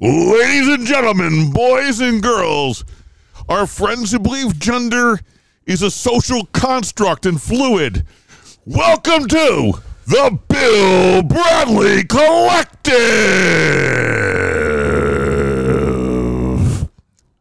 [0.00, 2.84] Ladies and gentlemen, boys and girls,
[3.48, 5.18] our friends who believe gender
[5.66, 8.06] is a social construct and fluid,
[8.64, 9.72] welcome to
[10.06, 12.94] the Bill Bradley Collective.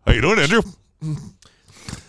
[0.07, 0.63] How you doing, Andrew?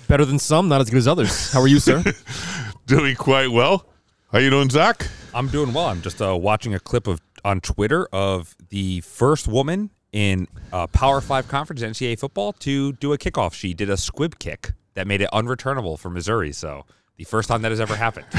[0.08, 1.52] Better than some, not as good as others.
[1.52, 2.02] How are you, sir?
[2.86, 3.86] Doing quite well.
[4.32, 5.06] How you doing, Zach?
[5.34, 5.84] I'm doing well.
[5.84, 10.86] I'm just uh, watching a clip of on Twitter of the first woman in uh,
[10.88, 13.54] Power Five conference NCAA football to do a kickoff.
[13.54, 16.52] She did a squib kick that made it unreturnable for Missouri.
[16.52, 16.84] So
[17.16, 18.26] the first time that has ever happened.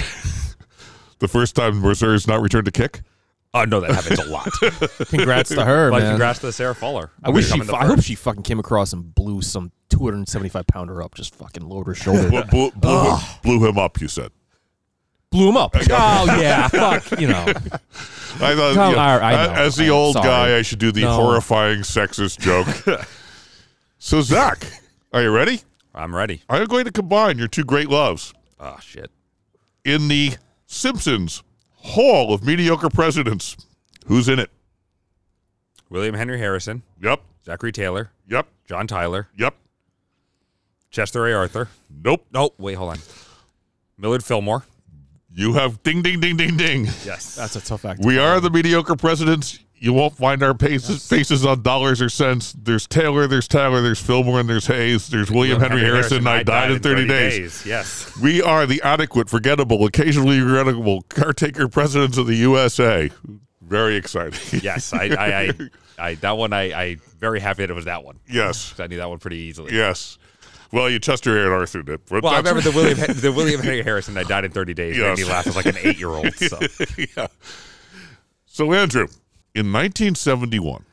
[1.20, 3.02] The first time Missouri's not returned a kick.
[3.54, 4.50] Oh no, that happens a lot.
[5.10, 6.12] Congrats to her, but man.
[6.12, 7.12] congrats to Sarah Fuller.
[7.24, 7.54] I wish she.
[7.54, 11.36] Becoming the I hope she fucking came across and blew some 275 pounder up, just
[11.36, 12.30] fucking lowered her shoulder.
[12.30, 13.99] Blew, blew, blew, him, blew him up.
[13.99, 14.32] You said.
[15.32, 15.76] Blew him up.
[15.76, 17.20] Oh yeah, fuck.
[17.20, 19.54] You know, I thought, Come- you know, I- I know.
[19.54, 20.28] as the I'm old sorry.
[20.28, 21.12] guy, I should do the No.
[21.14, 22.68] horrifying sexist joke.
[24.00, 24.64] so, Zach,
[25.14, 25.62] are you ready?
[25.94, 26.44] I'm ready.
[26.49, 29.10] I'm going to combine your two great loves Oh shit.
[29.84, 30.34] in the
[30.68, 31.43] Simpsons
[31.76, 33.58] Hall of Mediocre Presidents.
[34.05, 34.49] Who's in it?
[35.90, 39.55] William Henry Harrison, Yep, Zachary Taylor, yep, John Tyler, yep.
[40.91, 41.34] Chester A.
[41.34, 41.68] Arthur.
[42.04, 42.26] Nope.
[42.32, 42.55] Nope.
[42.60, 42.98] wait, hold on.
[43.98, 44.64] Millard Fillmore.
[45.34, 46.85] You have ding, ding, ding, ding, ding.
[47.05, 47.35] Yes.
[47.35, 48.04] that's a tough act.
[48.04, 49.60] We are the mediocre presidents.
[49.82, 52.54] You won't find our faces, faces on dollars or cents.
[52.54, 55.08] There's Taylor, there's Tyler, there's Fillmore, and there's Hayes.
[55.08, 56.27] There's William Henry, Harrison.
[56.27, 57.66] I died in 30, days.
[57.66, 58.18] Yes.
[58.21, 63.10] We are the adequate, forgettable, occasionally regrettable caretaker presidents of the USA.
[63.62, 64.59] Very exciting.
[64.62, 64.91] Yes.
[64.91, 65.52] I, I, I,
[65.97, 66.52] I that one.
[66.52, 68.19] I, I very happy that it was that one.
[68.28, 69.74] Yes, I knew that one pretty easily.
[69.75, 70.18] Yes.
[70.72, 72.01] Well, you Chester and Arthur did.
[72.12, 74.13] Well, I remember the William the William Henry Harrison.
[74.16, 74.97] that died in 30 days.
[74.97, 75.17] Yes.
[75.17, 76.34] Made me laugh as like an eight year old.
[76.35, 76.59] So
[77.16, 77.28] yeah.
[78.45, 79.07] So, Andrew,
[79.56, 80.85] in 1971,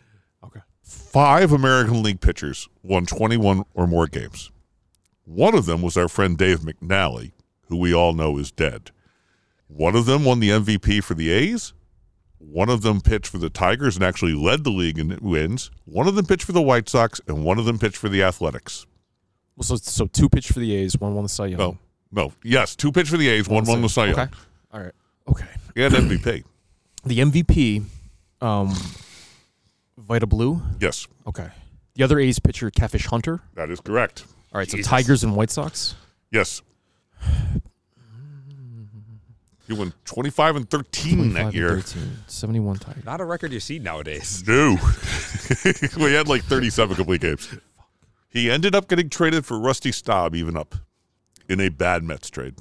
[0.45, 0.61] Okay.
[0.83, 4.51] five American League pitchers won 21 or more games.
[5.25, 7.33] One of them was our friend Dave McNally,
[7.69, 8.93] who we all know is dead.
[9.67, 11.73] One of them won the MVP for the A's.
[12.39, 15.71] One of them pitched for the Tigers and actually led the league in wins.
[15.85, 18.23] One of them pitched for the White Sox, and one of them pitched for the
[18.23, 18.87] Athletics.
[19.57, 21.59] Well, so so two pitch for the A's, one won the Cy Young.
[21.59, 21.79] No,
[22.13, 24.33] no, yes, two pitch for the A's, one won the Cy Young, Okay.
[24.73, 24.93] All right.
[25.29, 25.47] Okay.
[25.77, 26.45] and MVP.
[27.05, 27.85] The MVP,
[28.41, 28.75] um,
[29.97, 30.61] Vida Blue.
[30.81, 31.49] Yes, Okay.
[31.95, 33.41] The other A's pitcher, Catfish Hunter.
[33.55, 34.25] that is correct.
[34.53, 34.71] All right.
[34.71, 35.95] So Tigers and White Sox.
[36.31, 36.61] Yes.
[39.67, 41.81] He won 25 and 13 25 that and year.
[41.81, 43.05] 13, 71 Tigers.
[43.05, 44.45] not a record you see nowadays.
[44.47, 44.73] No.
[45.97, 47.49] we had like 37 complete games.
[48.37, 50.75] He ended up getting traded for Rusty Staub, even up
[51.49, 52.55] in a bad Mets trade.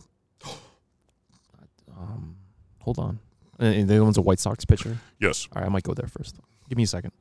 [2.85, 3.19] Hold on.
[3.59, 4.97] And and the other one's a White Sox pitcher.
[5.19, 6.35] Yes, All right, I might go there first.
[6.69, 7.11] Give me a second.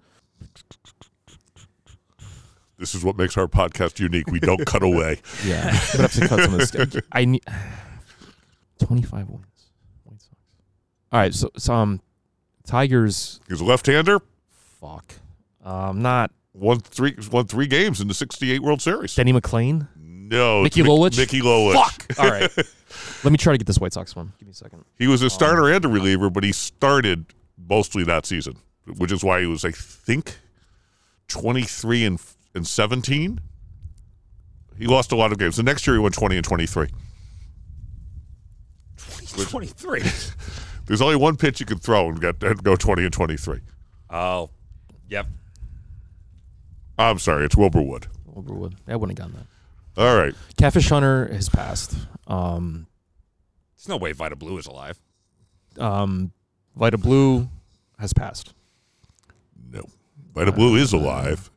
[2.78, 4.30] this is what makes our podcast unique.
[4.30, 5.20] We don't cut away.
[5.44, 7.02] Yeah, I'm gonna have to cut some of this.
[7.10, 7.42] I need
[8.78, 9.46] 25 wins.
[10.04, 10.34] White Sox.
[11.10, 12.00] All right, so, so um,
[12.66, 13.40] Tigers.
[13.48, 14.20] He's a left-hander.
[14.80, 15.14] Fuck.
[15.64, 19.14] Um, not Won three, won three games in the '68 World Series.
[19.14, 19.88] Denny McLain.
[19.96, 21.18] No, Mickey it's Mick- Lolich?
[21.18, 21.74] Mickey Lolich.
[21.74, 22.18] Fuck.
[22.18, 22.50] All right.
[23.24, 24.32] Let me try to get this White Sox one.
[24.38, 24.84] Give me a second.
[24.96, 27.26] He was a um, starter and a reliever, but he started
[27.58, 28.56] mostly that season,
[28.98, 30.38] which is why he was, I think,
[31.28, 32.20] 23 and,
[32.54, 33.40] and 17.
[34.78, 35.56] He lost a lot of games.
[35.56, 36.88] The next year he went 20 and 23.
[38.96, 40.02] 23.
[40.86, 43.60] There's only one pitch you can throw and get and go 20 and 23.
[44.10, 44.50] Oh,
[45.08, 45.26] yep.
[46.98, 48.06] I'm sorry, it's Wilbur Wood.
[48.36, 48.76] Overwood.
[48.88, 49.46] I wouldn't have gotten
[49.96, 50.00] that.
[50.02, 50.34] All right.
[50.56, 51.96] Catfish Hunter has passed.
[52.26, 52.86] Um,
[53.76, 54.98] There's no way Vida Blue is alive.
[55.78, 56.32] um,
[56.76, 57.48] Vida Blue
[57.98, 58.54] has passed.
[59.70, 59.84] No.
[60.34, 61.50] Vida Blue is alive.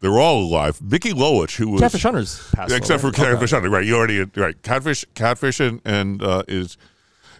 [0.00, 0.80] They're all alive.
[0.80, 2.72] Mickey Lolich, who was Catfish Hunter's passed.
[2.72, 3.32] except though, for right?
[3.32, 3.84] Catfish Hunter, right?
[3.84, 4.60] You already right.
[4.62, 6.78] Catfish, Catfish, and and uh, is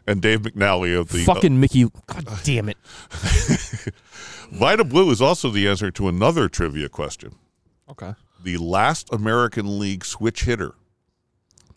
[0.06, 1.88] and Dave McNally of the uh, Fucking Mickey.
[2.06, 2.76] God damn it.
[4.53, 7.35] Vida Blue is also the answer to another trivia question.
[7.88, 8.14] Okay.
[8.43, 10.75] The last American League switch hitter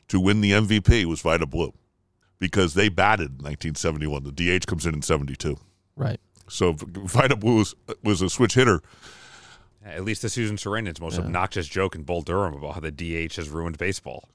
[0.08, 1.74] to win the MVP was Vida Blue
[2.40, 4.24] because they batted in 1971.
[4.24, 5.58] The DH comes in in 72.
[5.96, 6.20] Right.
[6.48, 8.82] So Vida Blue was, was a switch hitter.
[9.86, 11.26] At least the Susan Sarandon's most Yeah.
[11.26, 14.30] obnoxious joke in Bull Durham about how the DH has ruined baseball.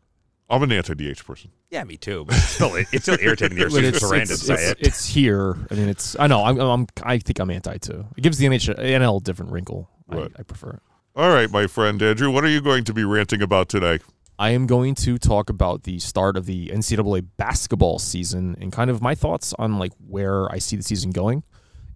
[0.50, 1.50] I'm an anti-DH person.
[1.70, 2.24] Yeah, me too.
[2.24, 4.70] But it's still, it's still irritating to hear But Susan it's, Sarandon it's, say it's,
[4.70, 4.78] it.
[4.80, 5.56] it's here.
[5.70, 6.16] I mean, it's.
[6.18, 6.42] I know.
[6.44, 6.58] I'm.
[6.58, 8.06] I'm I think I'm anti too.
[8.16, 9.90] It gives the NH, NL a different wrinkle.
[10.06, 10.32] Right.
[10.36, 10.80] I, I prefer it.
[11.14, 13.98] All right, my friend Andrew, what are you going to be ranting about today?
[14.38, 18.88] I am going to talk about the start of the NCAA basketball season and kind
[18.88, 21.42] of my thoughts on like where I see the season going.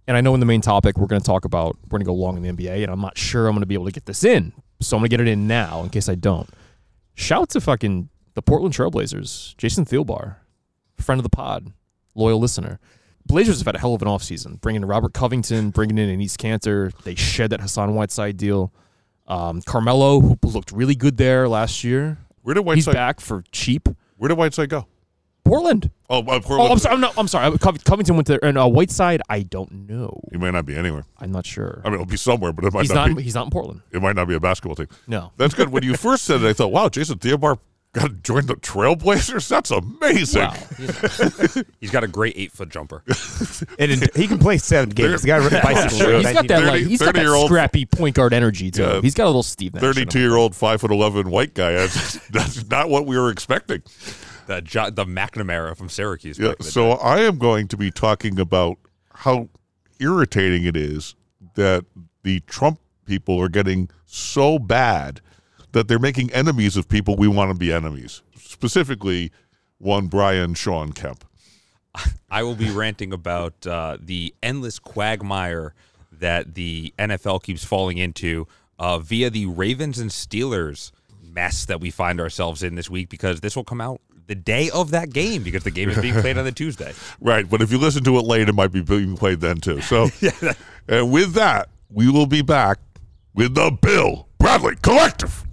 [0.07, 2.05] And I know in the main topic we're going to talk about we're going to
[2.05, 3.93] go long in the NBA, and I'm not sure I'm going to be able to
[3.93, 4.51] get this in,
[4.81, 6.49] so I'm going to get it in now in case I don't.
[7.15, 10.37] Shout to fucking the Portland Trailblazers, Jason Thielbar,
[10.97, 11.71] friend of the pod,
[12.15, 12.79] loyal listener.
[13.25, 16.33] Blazers have had a hell of an offseason, bringing in Robert Covington, bringing in Enes
[16.35, 16.91] Kanter.
[17.03, 18.73] They shed that Hassan Whiteside deal.
[19.27, 22.93] Um, Carmelo, who looked really good there last year, Where did he's Whiteside?
[22.93, 23.87] back for cheap.
[24.17, 24.87] Where did Whiteside go?
[25.45, 25.89] Portland.
[26.09, 26.95] Oh, uh, Oh, I'm sorry.
[26.95, 27.57] I'm, not, I'm sorry.
[27.57, 29.21] Covington went there, and uh, Whiteside.
[29.29, 30.21] I don't know.
[30.31, 31.05] He may not be anywhere.
[31.19, 31.81] I'm not sure.
[31.83, 33.17] I mean, it'll be somewhere, but it might He's not, not.
[33.17, 33.23] be.
[33.23, 33.81] He's not in Portland.
[33.91, 34.87] It might not be a basketball team.
[35.07, 35.31] No.
[35.37, 35.69] That's good.
[35.69, 37.57] When you first said it, I thought, "Wow, Jason Theobar
[37.93, 39.47] got to join the Trailblazers.
[39.47, 40.55] That's amazing." Wow.
[40.77, 41.63] You know.
[41.79, 43.03] He's got a great eight foot jumper.
[43.79, 45.21] And in- he can play seven games.
[45.21, 45.97] The guy rode a bicycle.
[45.97, 48.69] Sure, he's got that 19 like 30 he's got that 30-year-old scrappy point guard energy
[48.71, 48.81] too.
[48.83, 49.01] Yeah.
[49.01, 49.81] He's got a little Steve Nash.
[49.81, 49.93] in him.
[49.95, 51.71] Thirty-two-year-old, five foot eleven white guy.
[51.73, 53.81] That's, that's not what we were expecting.
[54.47, 56.37] the jo- the McNamara from Syracuse.
[56.37, 56.49] Yeah.
[56.49, 57.01] back in the So day.
[57.01, 58.77] I am going to be talking about
[59.13, 59.49] how
[59.99, 61.15] irritating it is
[61.55, 61.85] that
[62.23, 65.21] the Trump people are getting so bad
[65.73, 68.21] that they're making enemies of people we want to be enemies.
[68.37, 69.31] Specifically,
[69.77, 71.25] one Brian Sean Kemp.
[72.31, 75.75] I will be ranting about uh, the endless quagmire
[76.11, 78.47] that the NFL keeps falling into
[78.79, 80.91] uh, via the Ravens and Steelers
[81.21, 84.69] mess that we find ourselves in this week because this will come out the day
[84.69, 86.93] of that game because the game is being played on the Tuesday.
[87.19, 89.81] Right, but if you listen to it late, it might be being played then too.
[89.81, 90.09] So,
[90.87, 92.79] and with that, we will be back
[93.33, 95.45] with the Bill Bradley Collective.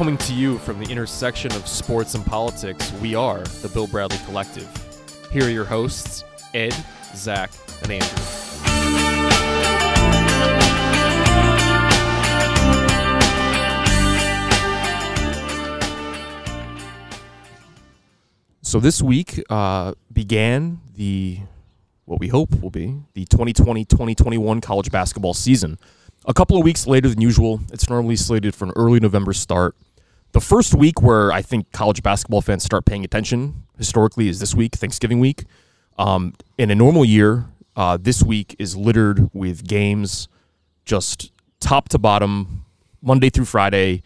[0.00, 4.16] Coming to you from the intersection of sports and politics, we are the Bill Bradley
[4.24, 4.66] Collective.
[5.30, 6.24] Here are your hosts,
[6.54, 6.74] Ed,
[7.14, 7.50] Zach,
[7.82, 8.08] and Andrew.
[18.62, 21.40] So this week uh, began the
[22.06, 25.78] what we hope will be the 2020-2021 college basketball season.
[26.24, 27.60] A couple of weeks later than usual.
[27.70, 29.74] It's normally slated for an early November start.
[30.32, 34.54] The first week where I think college basketball fans start paying attention historically is this
[34.54, 35.44] week, Thanksgiving week.
[35.98, 40.28] Um, in a normal year, uh, this week is littered with games
[40.84, 42.64] just top to bottom,
[43.02, 44.02] Monday through Friday.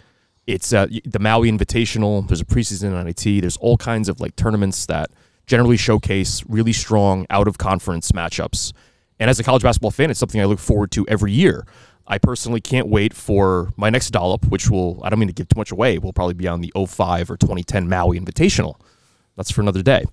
[0.47, 2.27] It's uh, the Maui Invitational.
[2.27, 3.43] There's a preseason NIT.
[3.43, 5.11] There's all kinds of like tournaments that
[5.47, 8.73] generally showcase really strong out of conference matchups.
[9.20, 11.67] And as a college basketball fan, it's something I look forward to every year.
[12.06, 15.49] I personally can't wait for my next dollop, which will, I don't mean to give
[15.49, 18.79] too much away, will probably be on the 05 or 2010 Maui Invitational.
[19.37, 20.05] That's for another day.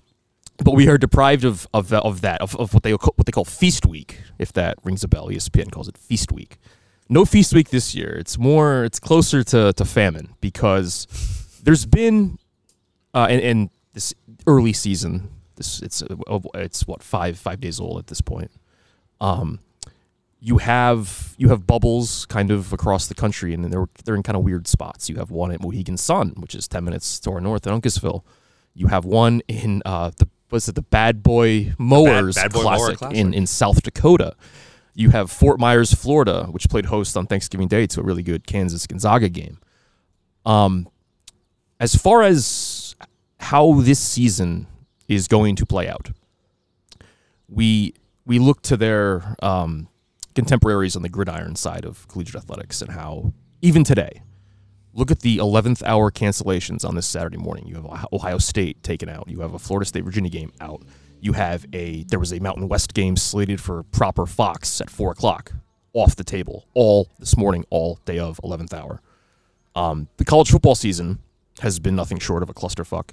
[0.58, 3.44] But we are deprived of, of, of that, of, of what, they, what they call
[3.44, 5.28] Feast Week, if that rings a bell.
[5.28, 6.56] ESPN calls it Feast Week.
[7.08, 8.16] No Feast Week this year.
[8.18, 11.06] It's more, it's closer to, to famine because
[11.62, 12.38] there's been,
[13.12, 14.14] uh, and, and this
[14.46, 18.50] early season, this it's uh, it's what five five days old at this point.
[19.20, 19.60] Um,
[20.44, 24.36] you have you have bubbles kind of across the country, and they're they're in kind
[24.36, 25.08] of weird spots.
[25.08, 28.24] You have one at Mohegan Sun, which is ten minutes to our north in Uncasville.
[28.74, 32.76] You have one in uh, the what's it the Bad Boy Mowers Bad Boy Mower
[32.76, 33.18] Classic, Classic.
[33.18, 34.34] in in South Dakota.
[34.94, 38.44] You have Fort Myers, Florida, which played host on Thanksgiving Day to a really good
[38.44, 39.58] Kansas Gonzaga game.
[40.44, 40.88] Um,
[41.78, 42.96] as far as
[43.38, 44.66] how this season
[45.06, 46.10] is going to play out,
[47.48, 47.94] we
[48.26, 49.86] we look to their um,
[50.34, 54.22] contemporaries on the gridiron side of collegiate athletics and how even today,
[54.92, 57.66] look at the 11th hour cancellations on this Saturday morning.
[57.66, 59.28] You have Ohio- State taken out.
[59.28, 60.82] You have a Florida State Virginia game out.
[61.20, 65.12] You have a there was a Mountain West game slated for proper Fox at four
[65.12, 65.52] o'clock,
[65.92, 69.00] off the table all this morning, all day of 11th hour.
[69.76, 71.20] Um, the college football season
[71.60, 73.10] has been nothing short of a clusterfuck.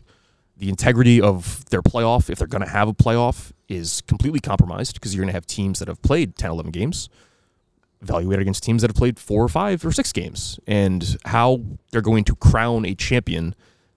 [0.59, 4.93] The integrity of their playoff, if they're going to have a playoff, is completely compromised
[4.93, 7.09] because you're going to have teams that have played 10, 11 games
[8.01, 11.61] evaluated against teams that have played four or five or six games, and how
[11.91, 13.55] they're going to crown a champion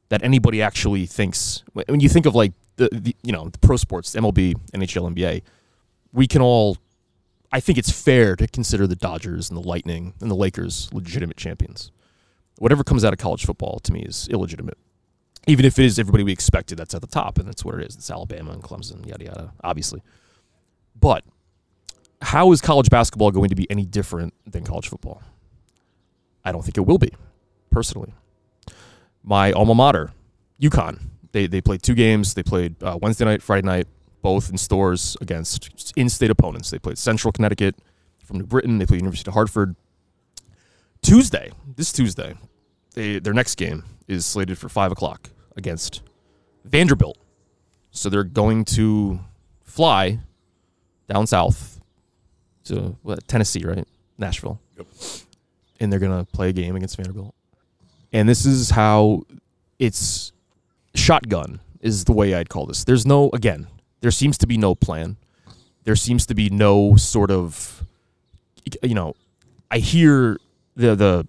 [0.08, 1.62] that anybody actually thinks.
[1.72, 5.42] When you think of like the, the you know the pro sports, MLB, NHL, NBA,
[6.12, 6.78] we can all.
[7.54, 11.36] I think it's fair to consider the Dodgers and the Lightning and the Lakers legitimate
[11.36, 11.92] champions.
[12.58, 14.78] Whatever comes out of college football to me is illegitimate.
[15.46, 17.86] Even if it is everybody we expected that's at the top, and that's what it
[17.86, 17.96] is.
[17.96, 20.02] It's Alabama and Clemson, yada yada, obviously.
[20.98, 21.24] But
[22.20, 25.22] how is college basketball going to be any different than college football?
[26.44, 27.12] I don't think it will be,
[27.70, 28.14] personally.
[29.24, 30.12] My alma mater,
[30.60, 31.00] UConn,
[31.32, 32.34] they, they played two games.
[32.34, 33.88] They played uh, Wednesday night, Friday night,
[34.22, 36.70] both in Storrs against in state opponents.
[36.70, 37.76] They played Central Connecticut
[38.24, 38.78] from New Britain.
[38.78, 39.74] They played University of Hartford.
[41.02, 42.34] Tuesday, this Tuesday,
[42.94, 46.02] they, their next game is slated for five o'clock against
[46.64, 47.18] Vanderbilt.
[47.90, 49.20] So they're going to
[49.64, 50.20] fly
[51.08, 51.80] down south
[52.64, 53.86] to what, Tennessee, right?
[54.18, 54.60] Nashville.
[54.76, 54.86] Yep.
[55.80, 57.34] And they're going to play a game against Vanderbilt.
[58.12, 59.22] And this is how
[59.78, 60.32] it's
[60.94, 62.84] shotgun is the way I'd call this.
[62.84, 63.66] There's no again,
[64.00, 65.16] there seems to be no plan.
[65.84, 67.84] There seems to be no sort of
[68.82, 69.14] you know,
[69.70, 70.38] I hear
[70.76, 71.26] the the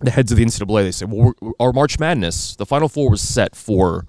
[0.00, 0.82] the heads of the NCAA.
[0.82, 4.06] They say, "Well, our March Madness, the Final Four was set for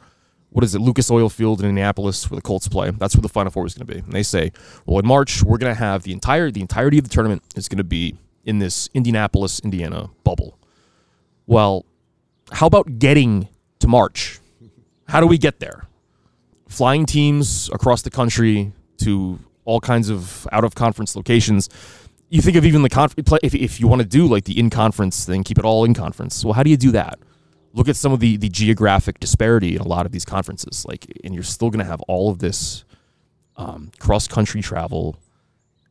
[0.49, 2.89] what is it, Lucas Oil Field in Indianapolis, where the Colts play.
[2.91, 4.51] That's where the Final Four was going to be." And they say,
[4.85, 7.67] "Well, in March, we're going to have the entire the entirety of the tournament is
[7.67, 10.57] going to be in this Indianapolis, Indiana bubble."
[11.47, 11.85] Well,
[12.51, 13.47] how about getting
[13.79, 14.39] to March?
[15.07, 15.83] How do we get there?
[16.67, 21.69] Flying teams across the country to all kinds of out of conference locations
[22.29, 24.69] you think of even the conference if, if you want to do like the in
[24.69, 26.43] conference thing, keep it all in conference.
[26.43, 27.19] Well, how do you do that?
[27.73, 30.85] Look at some of the the geographic disparity in a lot of these conferences.
[30.85, 32.85] Like, and you're still going to have all of this
[33.57, 35.17] um, cross country travel.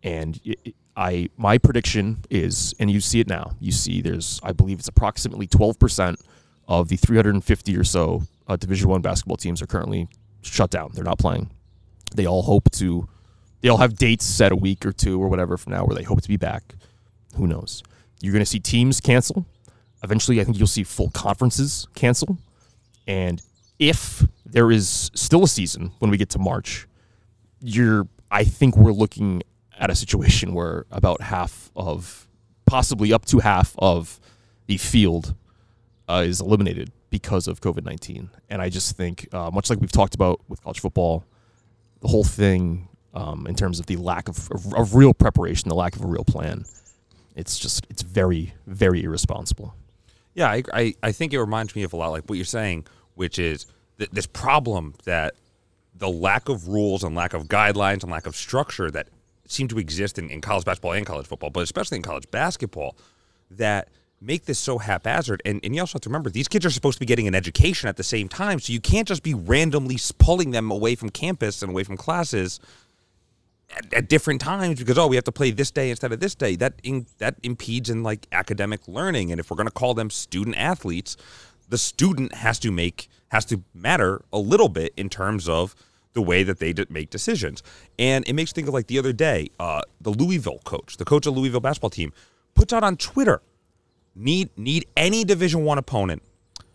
[0.02, 3.52] And it, I my prediction is, and you see it now.
[3.60, 6.20] You see, there's I believe it's approximately 12 percent
[6.66, 10.08] of the 350 or so uh, Division One basketball teams are currently
[10.42, 10.90] shut down.
[10.94, 11.50] They're not playing.
[12.14, 13.08] They all hope to
[13.64, 16.02] they all have dates set a week or two or whatever from now where they
[16.02, 16.74] hope to be back.
[17.36, 17.82] Who knows?
[18.20, 19.46] You're going to see teams cancel.
[20.02, 22.36] Eventually, I think you'll see full conferences cancel.
[23.06, 23.40] And
[23.78, 26.86] if there is still a season when we get to March,
[27.58, 29.42] you're I think we're looking
[29.78, 32.28] at a situation where about half of
[32.66, 34.20] possibly up to half of
[34.66, 35.34] the field
[36.06, 38.28] uh, is eliminated because of COVID 19.
[38.50, 41.24] And I just think, uh, much like we've talked about with college football,
[42.02, 45.74] the whole thing um, in terms of the lack of, of, of real preparation, the
[45.74, 46.64] lack of a real plan.
[47.36, 49.74] It's just, it's very, very irresponsible.
[50.34, 52.86] Yeah, I, I, I think it reminds me of a lot like what you're saying,
[53.14, 53.66] which is
[53.98, 55.34] th- this problem that
[55.96, 59.08] the lack of rules and lack of guidelines and lack of structure that
[59.46, 62.96] seem to exist in, in college basketball and college football, but especially in college basketball,
[63.50, 63.88] that
[64.20, 65.42] make this so haphazard.
[65.44, 67.34] And, and you also have to remember, these kids are supposed to be getting an
[67.34, 71.10] education at the same time, so you can't just be randomly pulling them away from
[71.10, 72.58] campus and away from classes
[73.76, 76.34] at, at, different times because oh we have to play this day instead of this
[76.34, 76.56] day.
[76.56, 79.30] That in, that impedes in like academic learning.
[79.30, 81.16] And if we're going to call them student athletes
[81.68, 85.74] the student has to make has to matter a little bit in terms of
[86.12, 87.62] the way that they make decisions.
[87.98, 91.04] And it makes me think of like the other day uh, the louisville coach the
[91.04, 92.12] coach of louisville basketball team
[92.54, 93.42] puts out on twitter
[94.14, 96.22] need need any division one opponent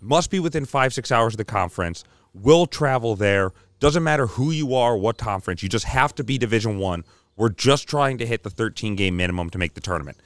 [0.02, 2.04] must be within five six hours of the conference
[2.34, 6.38] will travel there doesn't matter who you are, what conference, you just have to be
[6.38, 7.04] Division One.
[7.36, 10.18] We're just trying to hit the 13 game minimum to make the tournament.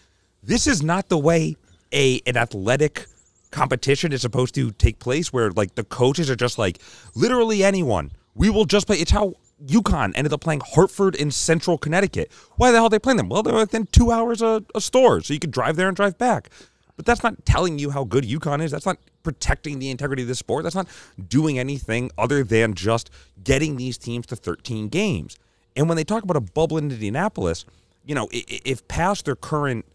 [0.41, 1.55] This is not the way
[1.93, 3.05] a an athletic
[3.51, 6.79] competition is supposed to take place where like the coaches are just like
[7.15, 8.11] literally anyone.
[8.35, 8.97] We will just play.
[8.97, 12.31] It's how UConn ended up playing Hartford in central Connecticut.
[12.57, 13.29] Why the hell are they playing them?
[13.29, 16.17] Well, they're within two hours of a store, so you could drive there and drive
[16.17, 16.49] back.
[16.95, 18.71] But that's not telling you how good UConn is.
[18.71, 20.63] That's not protecting the integrity of the sport.
[20.63, 20.87] That's not
[21.27, 23.09] doing anything other than just
[23.43, 25.37] getting these teams to 13 games.
[25.75, 27.65] And when they talk about a bubble in Indianapolis,
[28.05, 29.85] you know, if past their current,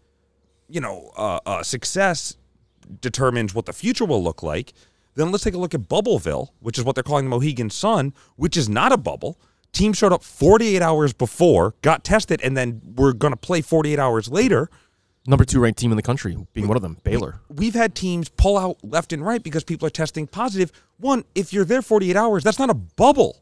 [0.67, 2.35] you know, uh, uh, success
[3.01, 4.73] determines what the future will look like,
[5.15, 8.13] then let's take a look at Bubbleville, which is what they're calling the Mohegan Sun,
[8.35, 9.39] which is not a bubble.
[9.71, 13.99] Team showed up 48 hours before, got tested, and then we're going to play 48
[13.99, 14.69] hours later
[15.29, 17.39] number two ranked team in the country, being one of them, Baylor.
[17.49, 20.71] We've had teams pull out left and right because people are testing positive.
[20.97, 23.41] One, if you're there 48 hours, that's not a bubble.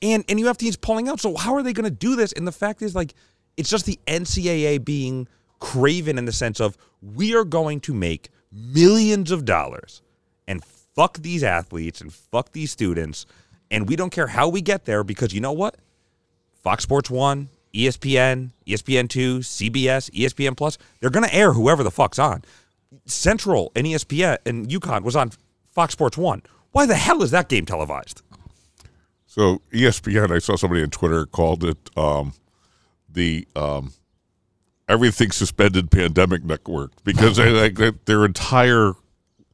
[0.00, 1.20] And and you have teams pulling out.
[1.20, 2.32] So how are they going to do this?
[2.32, 3.14] And the fact is like
[3.56, 8.30] it's just the NCAA being craven in the sense of we are going to make
[8.52, 10.02] millions of dollars
[10.46, 13.26] and fuck these athletes and fuck these students
[13.70, 15.76] and we don't care how we get there because you know what?
[16.62, 22.18] Fox Sports 1, ESPN, ESPN2, CBS, ESPN Plus, they're going to air whoever the fuck's
[22.18, 22.42] on.
[23.06, 25.30] Central and ESPN and UConn was on
[25.70, 26.42] Fox Sports 1.
[26.72, 28.22] Why the hell is that game televised?
[29.26, 32.32] So ESPN, I saw somebody on Twitter called it um,
[33.08, 33.92] the um,
[34.88, 38.92] everything suspended pandemic network because they, they, their entire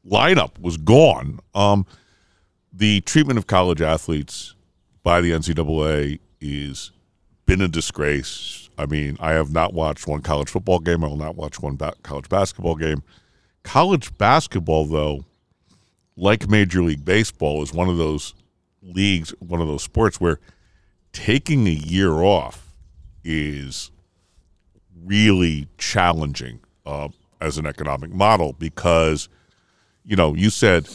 [0.09, 1.40] lineup was gone.
[1.54, 1.87] Um,
[2.73, 4.54] the treatment of college athletes
[5.02, 6.92] by the NCAA is
[7.47, 8.69] been a disgrace.
[8.77, 11.05] I mean, I have not watched one college football game.
[11.05, 13.03] I will not watch one ba- college basketball game.
[13.63, 15.25] College basketball, though,
[16.17, 18.35] like Major League Baseball, is one of those
[18.83, 20.39] leagues, one of those sports where
[21.13, 22.73] taking a year off
[23.23, 23.91] is
[25.05, 27.09] really challenging uh,
[27.41, 29.29] as an economic model because,
[30.05, 30.89] you know, you said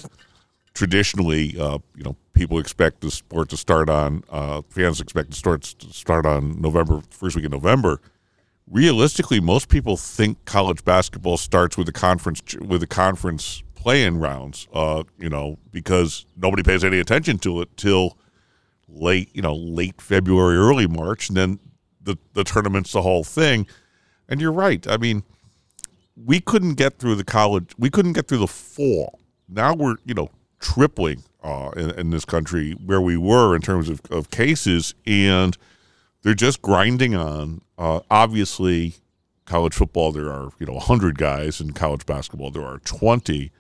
[0.74, 5.36] traditionally, uh, you know, people expect the sport to start on uh, fans expect the
[5.36, 8.00] start to start on November first week in November.
[8.66, 14.70] Realistically, most people think college basketball starts with the conference with the conference playing rounds.
[14.72, 18.18] Uh, you know, because nobody pays any attention to it till
[18.88, 21.60] late, you know, late February, early March, and then
[22.02, 23.68] the the tournament's the whole thing.
[24.30, 24.88] And you're right.
[24.88, 25.24] I mean,
[26.16, 27.74] we couldn't get through the college.
[27.78, 29.20] We couldn't get through the fall.
[29.50, 33.90] Now we're you know tripling uh, in, in this country where we were in terms
[33.90, 35.58] of, of cases, and
[36.22, 37.62] they're just grinding on.
[37.78, 38.96] Uh, obviously,
[39.46, 43.52] college football there are you know 100 guys, in college basketball there are 20,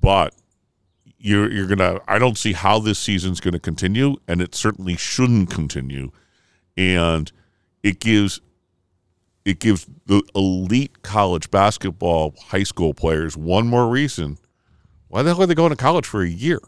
[0.00, 0.34] but
[1.18, 2.00] you're you're gonna.
[2.08, 6.12] I don't see how this season's going to continue, and it certainly shouldn't continue,
[6.76, 7.30] and
[7.82, 8.40] it gives
[9.44, 14.38] it gives the elite college basketball high school players one more reason
[15.10, 16.60] why the hell are they going to college for a year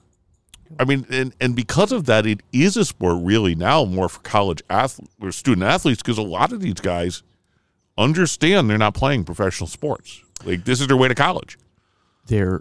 [0.78, 4.20] i mean and, and because of that it is a sport really now more for
[4.20, 7.22] college athletes or student athletes because a lot of these guys
[7.96, 11.56] understand they're not playing professional sports like this is their way to college
[12.26, 12.60] There,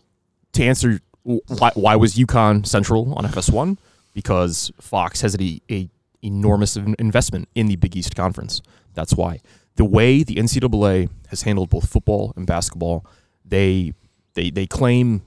[0.54, 3.78] to answer why, why was UConn Central on FS1?
[4.14, 5.90] Because Fox has a, a
[6.22, 8.62] enormous investment in the Big East Conference.
[8.94, 9.40] That's why.
[9.76, 13.06] The way the NCAA has handled both football and basketball,
[13.46, 13.94] they
[14.34, 15.22] they they claim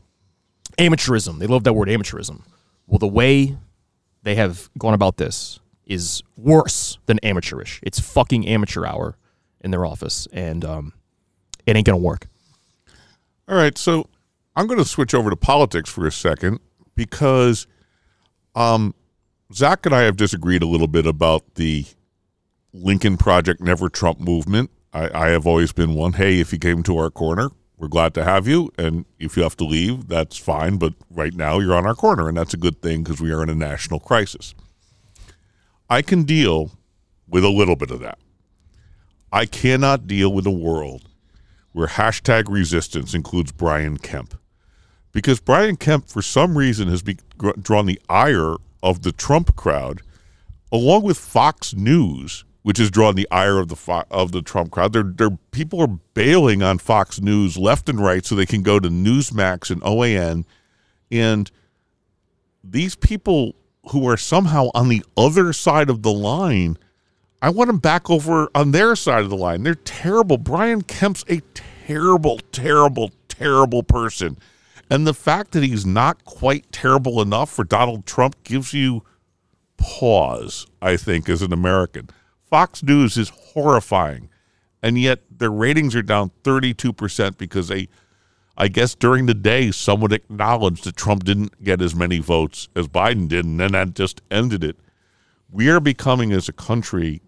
[0.76, 1.38] amateurism.
[1.38, 2.42] They love that word amateurism.
[2.86, 3.56] Well, the way
[4.22, 7.80] they have gone about this is worse than amateurish.
[7.82, 9.16] It's fucking amateur hour
[9.60, 10.92] in their office, and um,
[11.66, 12.26] it ain't gonna work.
[13.46, 14.08] All right, so
[14.56, 16.60] I'm going to switch over to politics for a second
[16.94, 17.66] because
[18.54, 18.94] um,
[19.52, 21.84] Zach and I have disagreed a little bit about the
[22.72, 24.70] Lincoln Project Never Trump movement.
[24.92, 26.14] I, I have always been one.
[26.14, 29.42] Hey, if you came to our corner, we're glad to have you, and if you
[29.42, 30.76] have to leave, that's fine.
[30.76, 33.42] But right now, you're on our corner, and that's a good thing because we are
[33.42, 34.54] in a national crisis.
[35.90, 36.70] I can deal
[37.28, 38.18] with a little bit of that.
[39.32, 41.08] I cannot deal with a world
[41.72, 44.38] where hashtag resistance includes Brian Kemp.
[45.10, 47.18] Because Brian Kemp, for some reason, has be,
[47.60, 50.02] drawn the ire of the Trump crowd,
[50.70, 54.72] along with Fox News, which has drawn the ire of the Fo- of the Trump
[54.72, 54.92] crowd.
[54.92, 58.80] They're, they're, people are bailing on Fox News left and right so they can go
[58.80, 60.44] to Newsmax and OAN.
[61.10, 61.50] And
[62.62, 63.54] these people
[63.90, 66.76] who are somehow on the other side of the line
[67.44, 69.64] I want them back over on their side of the line.
[69.64, 70.38] They're terrible.
[70.38, 74.38] Brian Kemp's a terrible, terrible, terrible person.
[74.88, 79.02] And the fact that he's not quite terrible enough for Donald Trump gives you
[79.76, 82.08] pause, I think, as an American.
[82.54, 84.30] Fox News is horrifying.
[84.80, 87.88] And yet their ratings are down 32% because they,
[88.56, 92.86] I guess during the day, someone acknowledged that Trump didn't get as many votes as
[92.86, 93.44] Biden did.
[93.44, 94.76] And then that just ended it.
[95.50, 97.22] We are becoming, as a country,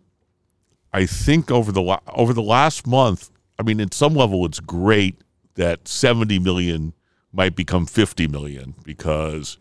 [0.93, 5.23] I think over the over the last month, I mean, in some level, it's great
[5.57, 6.93] that 70 million
[7.33, 9.59] might become 50 million because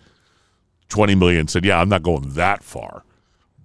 [0.90, 3.04] 20 million said, "Yeah, I'm not going that far."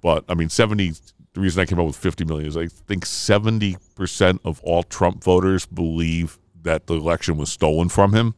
[0.01, 0.95] But I mean, 70.
[1.33, 4.83] The reason I came up with 50 million is I think 70 percent of all
[4.83, 8.35] Trump voters believe that the election was stolen from him,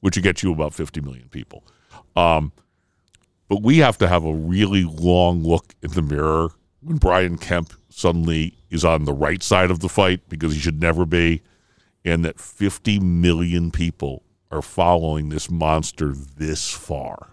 [0.00, 1.64] which would get you about 50 million people.
[2.16, 2.52] Um,
[3.48, 7.72] but we have to have a really long look in the mirror when Brian Kemp
[7.88, 11.42] suddenly is on the right side of the fight because he should never be,
[12.04, 17.30] and that 50 million people are following this monster this far.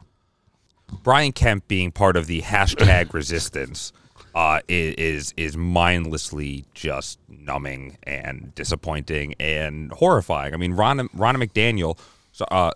[1.03, 3.91] Brian Kemp being part of the hashtag resistance
[4.35, 10.53] uh, is is mindlessly just numbing and disappointing and horrifying.
[10.53, 11.97] I mean, Ronna, Ronna McDaniel,
[12.33, 12.71] so, uh,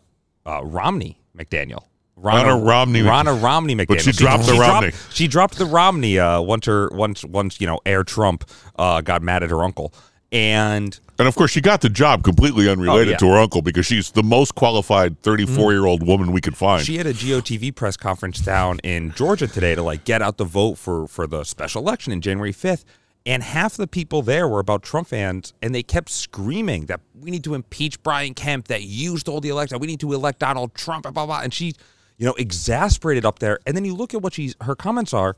[0.45, 1.83] uh, Romney McDaniel.
[2.17, 3.87] Ronna Romney Ronna Romney McDaniel.
[3.87, 4.89] But she dropped the Romney.
[4.91, 9.01] Dropped, she dropped the Romney uh, once her once once you know Air Trump uh,
[9.01, 9.93] got mad at her uncle
[10.31, 13.17] and And of course, she got the job completely unrelated Oh, yeah.
[13.17, 16.07] to her uncle because she's the most qualified 34 year old mm.
[16.07, 16.85] woman we could find.
[16.85, 20.45] She had a GOTV press conference down in Georgia today to like get out the
[20.45, 22.83] vote for for the special election in January 5th.
[23.25, 27.29] And half the people there were about Trump fans, and they kept screaming that we
[27.29, 30.73] need to impeach Brian Kemp, that you stole the election, we need to elect Donald
[30.73, 31.25] Trump, blah blah.
[31.25, 31.41] blah.
[31.41, 31.73] And she,
[32.17, 33.59] you know, exasperated up there.
[33.67, 35.35] And then you look at what she's her comments are.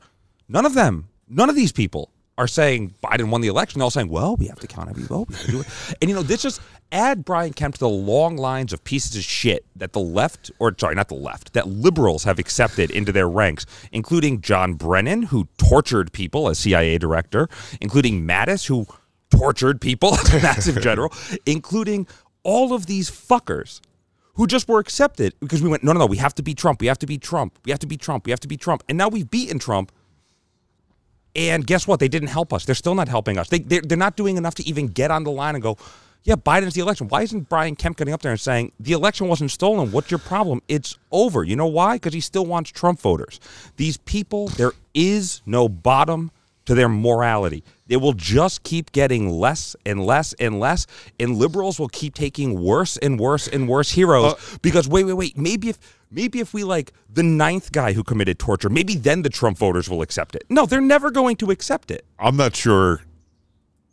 [0.48, 3.78] None of them, none of these people are saying Biden won the election.
[3.78, 5.28] They're all saying, well, we have to count every vote.
[5.28, 5.66] We have to do it.
[6.00, 9.22] And, you know, this just add Brian Kemp to the long lines of pieces of
[9.22, 13.28] shit that the left, or sorry, not the left, that liberals have accepted into their
[13.28, 17.48] ranks, including John Brennan, who tortured people as CIA director,
[17.80, 18.86] including Mattis, who
[19.30, 21.12] tortured people as massive general,
[21.46, 22.06] including
[22.44, 23.80] all of these fuckers
[24.34, 26.80] who just were accepted because we went, no, no, no, we have to beat Trump.
[26.80, 27.58] We have to beat Trump.
[27.64, 28.26] We have to beat Trump.
[28.26, 28.82] We have to beat Trump.
[28.88, 29.92] And now we've beaten Trump.
[31.34, 32.00] And guess what?
[32.00, 32.64] They didn't help us.
[32.64, 33.48] They're still not helping us.
[33.48, 35.78] They, they're, they're not doing enough to even get on the line and go,
[36.24, 37.08] yeah, Biden's the election.
[37.08, 39.90] Why isn't Brian Kemp getting up there and saying, the election wasn't stolen?
[39.90, 40.62] What's your problem?
[40.68, 41.42] It's over.
[41.42, 41.96] You know why?
[41.96, 43.40] Because he still wants Trump voters.
[43.76, 46.30] These people, there is no bottom
[46.66, 47.64] to their morality.
[47.88, 50.86] They will just keep getting less and less and less,
[51.18, 55.14] and liberals will keep taking worse and worse and worse heroes uh, because wait, wait,
[55.14, 55.36] wait.
[55.36, 55.78] Maybe if
[56.12, 59.88] maybe if we like the ninth guy who committed torture, maybe then the Trump voters
[59.88, 60.44] will accept it.
[60.48, 62.04] No, they're never going to accept it.
[62.18, 63.02] I'm not sure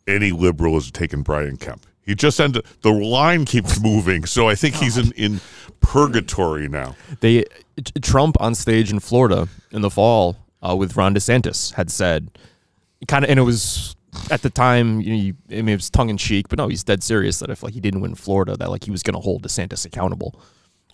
[0.06, 1.86] any liberal has taken Brian Kemp.
[2.02, 5.40] He just ended the line keeps moving, so I think he's in, in
[5.80, 6.96] purgatory now.
[7.20, 7.44] They
[8.02, 12.30] Trump on stage in Florida in the fall uh, with Ron DeSantis had said,
[13.06, 13.94] kind of, and it was
[14.30, 15.00] at the time.
[15.00, 17.38] You know, you, I mean, it was tongue in cheek, but no, he's dead serious
[17.40, 19.86] that if like he didn't win Florida, that like he was going to hold DeSantis
[19.86, 20.40] accountable.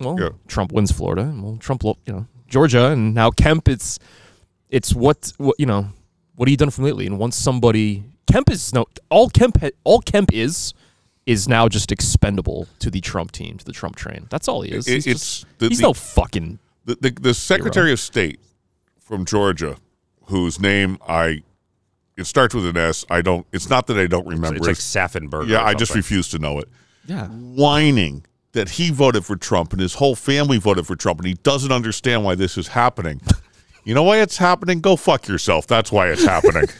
[0.01, 0.29] Well, Yeah.
[0.49, 3.69] Trump wins Florida, and well, Trump, you know, Georgia, and now Kemp.
[3.69, 3.99] It's
[4.71, 5.89] it's what what you know.
[6.35, 7.07] What have you done from lately?
[7.07, 10.75] And once somebody Kemp is no all Kemp all Kemp is
[11.25, 14.27] is now just expendable to the Trump team, to the Trump train.
[14.31, 14.87] That's all he is.
[14.87, 18.39] It- he's it's just- the- he's the- no fucking The, the, the Secretary of State
[19.01, 19.77] from Georgia,
[20.27, 21.43] whose name I
[22.17, 23.05] it starts with an S.
[23.11, 23.47] I don't.
[23.53, 24.57] It's not that I don't remember.
[24.57, 25.49] It's like Saffenberg.
[25.49, 26.69] Yeah, or I just refuse to know it.
[27.07, 27.27] yeah.
[27.29, 28.25] Whining
[28.57, 31.71] that he voted for Trump and his whole family voted for Trump, and he doesn't
[31.73, 33.21] understand why this is happening.
[33.85, 34.81] you know why it's happening?
[34.81, 35.67] Go fuck yourself.
[35.67, 36.65] That's why it's happening.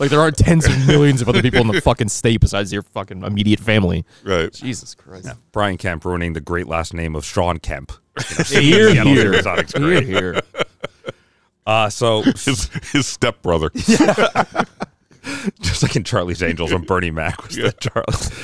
[0.00, 2.82] Like there are tens of millions of other people in the fucking state besides your
[2.82, 4.04] fucking immediate family.
[4.24, 4.52] right.
[4.52, 5.28] Jesus Christ.
[5.52, 7.92] Brian Kemp ruining the great last name of Sean Kemp.
[8.18, 8.44] Here,
[8.90, 9.32] Seattle here.
[9.32, 10.04] Supersonics Here, great.
[10.06, 10.40] here.
[11.64, 13.70] Uh, so His his stepbrother.
[15.60, 18.36] just like in Charlie's Angels when Bernie Mac was the Charlie.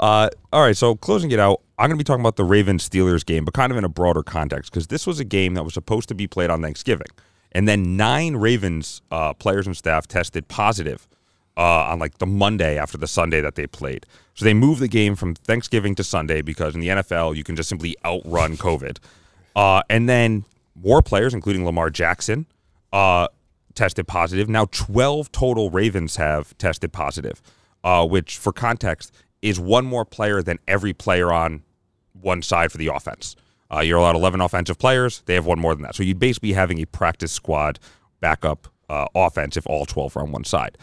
[0.00, 2.88] Uh, all right, so closing it out, I'm going to be talking about the Ravens
[2.88, 5.62] Steelers game, but kind of in a broader context because this was a game that
[5.62, 7.06] was supposed to be played on Thanksgiving,
[7.52, 11.06] and then nine Ravens uh, players and staff tested positive
[11.58, 14.06] uh, on like the Monday after the Sunday that they played.
[14.34, 17.54] So they moved the game from Thanksgiving to Sunday because in the NFL you can
[17.54, 18.98] just simply outrun COVID,
[19.54, 22.46] uh, and then more players, including Lamar Jackson,
[22.90, 23.28] uh,
[23.74, 24.48] tested positive.
[24.48, 27.42] Now 12 total Ravens have tested positive,
[27.84, 31.62] uh, which, for context, is one more player than every player on
[32.20, 33.36] one side for the offense.
[33.72, 35.22] Uh, you're allowed 11 offensive players.
[35.26, 35.94] They have one more than that.
[35.94, 37.78] So you'd basically be having a practice squad
[38.20, 40.76] backup uh, offense if all 12 are on one side.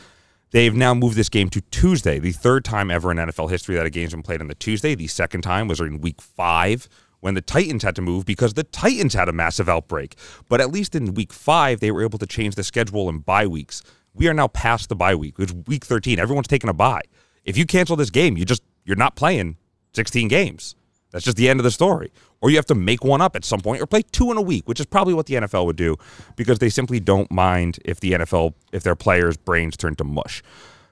[0.52, 3.86] They've now moved this game to Tuesday, the third time ever in NFL history that
[3.86, 4.96] a game's been played on the Tuesday.
[4.96, 6.88] The second time was in week five
[7.20, 10.16] when the Titans had to move because the Titans had a massive outbreak.
[10.48, 13.48] But at least in week five, they were able to change the schedule in bye
[13.48, 13.84] weeks.
[14.14, 15.36] We are now past the bye week.
[15.38, 16.18] It's week 13.
[16.18, 17.02] Everyone's taking a bye.
[17.48, 19.56] If you cancel this game, you just you're not playing
[19.94, 20.76] 16 games.
[21.12, 22.12] That's just the end of the story.
[22.42, 24.42] Or you have to make one up at some point or play two in a
[24.42, 25.96] week, which is probably what the NFL would do
[26.36, 30.44] because they simply don't mind if the NFL, if their players' brains turn to mush.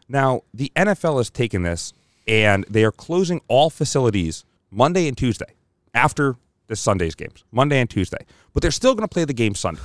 [0.08, 1.94] Now, the NFL has taken this
[2.28, 5.54] and they are closing all facilities Monday and Tuesday
[5.94, 6.38] after
[6.68, 8.26] this Sunday's games, Monday and Tuesday.
[8.54, 9.82] But they're still going to play the game Sunday.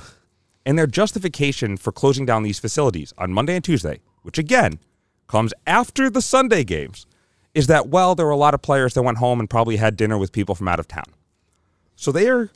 [0.65, 4.79] And their justification for closing down these facilities on Monday and Tuesday, which again
[5.31, 7.07] comes after the Sunday games,
[7.53, 9.95] is that, well, there were a lot of players that went home and probably had
[9.95, 11.05] dinner with people from out of town.
[11.95, 12.49] So they are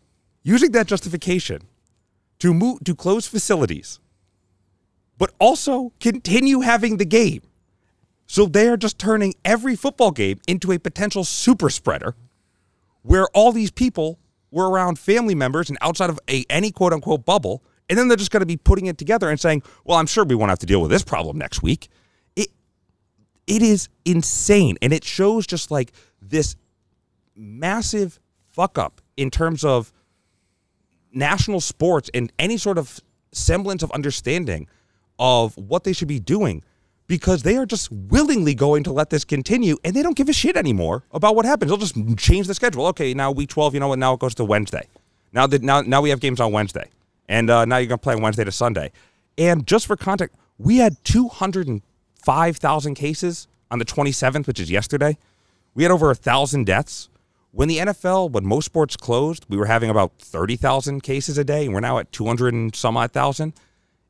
[0.43, 1.61] using that justification
[2.39, 3.99] to move to close facilities,
[5.17, 7.43] but also continue having the game.
[8.27, 12.13] So they are just turning every football game into a potential super spreader
[13.03, 14.19] where all these people
[14.51, 17.63] were around family members and outside of a, any quote unquote bubble.
[17.87, 20.25] And then they're just going to be putting it together and saying, well, I'm sure
[20.25, 21.87] we won't have to deal with this problem next week.
[23.47, 24.77] It, is insane.
[24.81, 26.55] And it shows just like this
[27.35, 29.91] massive fuck up in terms of
[31.11, 32.99] national sports and any sort of
[33.31, 34.67] semblance of understanding
[35.19, 36.63] of what they should be doing
[37.07, 40.33] because they are just willingly going to let this continue and they don't give a
[40.33, 41.69] shit anymore about what happens.
[41.69, 42.87] They'll just change the schedule.
[42.87, 43.99] Okay, now week 12, you know what?
[43.99, 44.87] Now it goes to Wednesday.
[45.31, 46.89] Now that now now we have games on Wednesday.
[47.27, 48.91] And uh, now you're going to play on Wednesday to Sunday.
[49.37, 51.03] And just for context, we had
[52.25, 55.17] 205,000 cases on the 27th, which is yesterday.
[55.75, 57.09] We had over a 1,000 deaths.
[57.51, 61.65] When the NFL, when most sports closed, we were having about 30,000 cases a day,
[61.65, 63.53] and we're now at 200 and some odd thousand.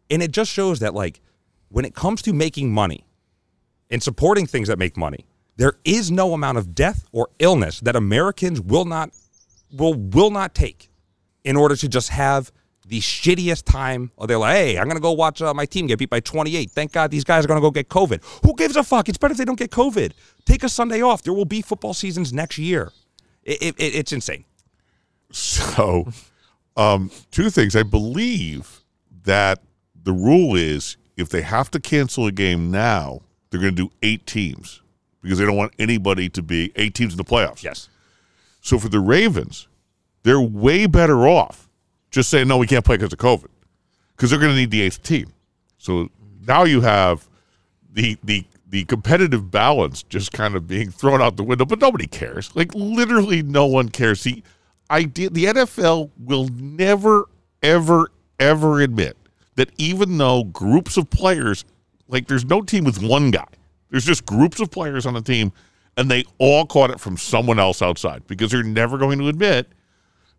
[0.10, 1.21] And it just shows that, like,
[1.69, 3.06] when it comes to making money
[3.91, 5.25] and supporting things that make money,
[5.58, 9.12] there is no amount of death or illness that Americans will not
[9.71, 10.89] will will not take
[11.43, 12.51] in order to just have
[12.88, 15.98] the shittiest time Or they're like, Hey, I'm gonna go watch uh, my team get
[16.00, 16.69] beat by 28.
[16.71, 18.21] Thank God these guys are gonna go get COVID.
[18.45, 19.10] Who gives a fuck?
[19.10, 20.12] It's better if they don't get COVID.
[20.45, 21.24] Take a Sunday off.
[21.24, 22.91] There will be football seasons next year.
[23.43, 24.45] It, it, it- it's insane.
[25.32, 26.08] So,
[26.78, 27.76] um, two things.
[27.76, 28.84] I believe
[29.24, 29.62] that
[30.04, 33.91] the rule is if they have to cancel a game now, they're going to do
[34.04, 34.82] eight teams
[35.21, 37.63] because they don't want anybody to be eight teams in the playoffs.
[37.63, 37.89] Yes.
[38.62, 39.67] So for the Ravens,
[40.24, 41.64] they're way better off
[42.15, 43.49] just saying no, we can't play because of COVID,
[44.15, 45.32] because they're going to need the eighth team.
[45.78, 46.10] So
[46.47, 47.28] now you have
[47.91, 52.08] the the the competitive balance just kind of being thrown out the window, but nobody
[52.08, 52.56] cares.
[52.56, 54.23] Like literally, no one cares.
[54.23, 54.41] The
[54.89, 57.25] idea, the NFL will never,
[57.62, 59.17] ever, ever admit
[59.56, 61.63] that even though groups of players,
[62.08, 63.47] like there's no team with one guy,
[63.91, 65.51] there's just groups of players on a team,
[65.97, 69.67] and they all caught it from someone else outside because they're never going to admit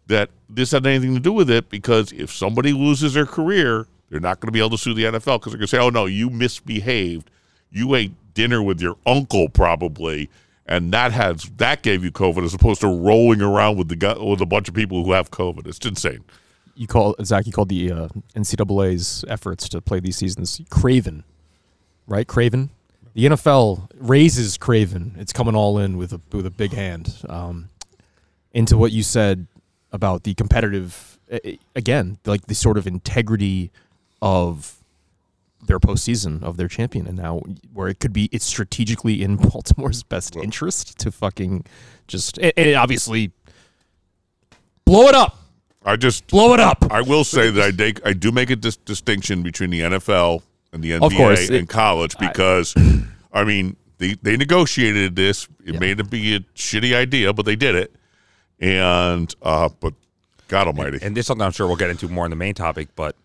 [0.09, 4.21] that this had anything to do with it because if somebody loses their career, they're
[4.21, 5.91] not going to be able to sue the NFL because they're going to say, "Oh
[5.91, 7.31] no, you misbehaved.
[7.71, 10.31] You ate dinner with your uncle probably,
[10.67, 14.41] and that has that gave you COVID as opposed to rolling around with the with
[14.41, 15.67] a bunch of people who have COVID.
[15.67, 16.25] It's insane."
[16.75, 17.47] You call Zach.
[17.47, 21.25] You called the uh, NCAA's efforts to play these seasons Craven,
[22.07, 22.27] right?
[22.27, 22.71] Craven.
[23.15, 25.17] The NFL raises Craven.
[25.19, 27.17] It's coming all in with a with a big hand.
[27.29, 27.71] Um,
[28.53, 29.47] into what you said
[29.93, 31.19] about the competitive,
[31.75, 33.71] again, like the sort of integrity
[34.23, 34.75] of
[35.67, 37.41] their postseason of their champion, and now
[37.73, 41.65] where it could be, it's strategically in Baltimore's best interest to fucking
[42.07, 43.33] just, and obviously
[44.85, 45.37] blow it up,
[45.85, 46.85] I just blow it up.
[46.91, 50.43] I will say that I take I do make a dis- distinction between the NFL
[50.73, 52.75] and the NBA course, and it- college because
[53.33, 55.49] I, mean they they negotiated this.
[55.65, 55.81] It Yeah.
[55.81, 57.95] may it be a shitty idea, but they did it.
[58.61, 59.95] And uh but
[60.49, 62.55] God Almighty, And this is something I'm sure we'll get into more in the main
[62.55, 63.17] topic, but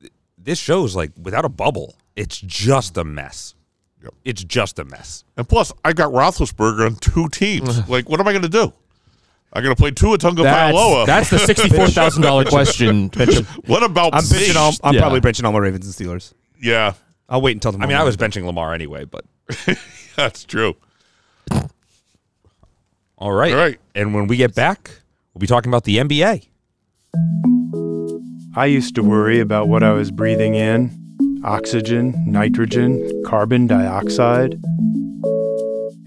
[0.00, 3.54] th- this shows like without a bubble, it's just a mess.
[4.02, 4.14] Yep.
[4.24, 5.24] It's just a mess.
[5.36, 7.86] and plus I got Roethlisberger on two teams.
[7.88, 8.72] like, what am I going to do?
[9.52, 11.06] I'm going to play Tua Tagovailoa.
[11.06, 13.08] That's, that's the sixty-four thousand dollar question.
[13.66, 14.72] What about I'm benching all.
[14.84, 15.00] I'm Yeah.
[15.00, 16.32] probably benching all my Ravens and Steelers.
[16.62, 16.92] Yeah,
[17.28, 17.88] I'll wait until I tomorrow.
[17.88, 19.24] mean, I was benching Lamar anyway, but
[20.16, 20.76] that's true.
[23.20, 23.52] All right.
[23.52, 23.78] All right.
[23.94, 24.90] And when we get back,
[25.34, 26.46] we'll be talking about the NBA.
[28.56, 30.96] I used to worry about what I was breathing in
[31.44, 34.60] oxygen, nitrogen, carbon dioxide.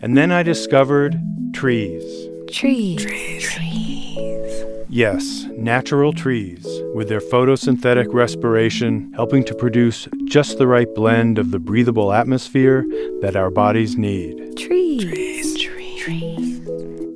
[0.02, 1.20] And then I discovered
[1.54, 2.04] trees.
[2.52, 3.04] Trees.
[3.04, 3.52] Trees.
[3.52, 4.66] trees.
[4.90, 11.50] Yes, natural trees, with their photosynthetic respiration helping to produce just the right blend of
[11.50, 12.86] the breathable atmosphere
[13.22, 14.56] that our bodies need.
[14.56, 15.04] Trees.
[15.04, 15.60] Trees.
[15.60, 15.83] Trees.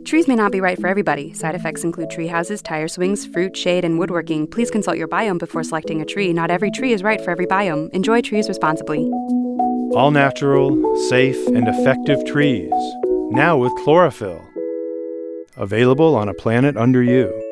[0.08, 1.34] Trees may not be right for everybody.
[1.34, 4.48] Side effects include tree houses, tire swings, fruit, shade, and woodworking.
[4.48, 6.32] Please consult your biome before selecting a tree.
[6.32, 7.90] Not every tree is right for every biome.
[7.90, 9.00] Enjoy trees responsibly.
[9.94, 12.72] All natural, safe, and effective trees,
[13.32, 14.42] now with chlorophyll.
[15.58, 17.47] Available on a planet under you.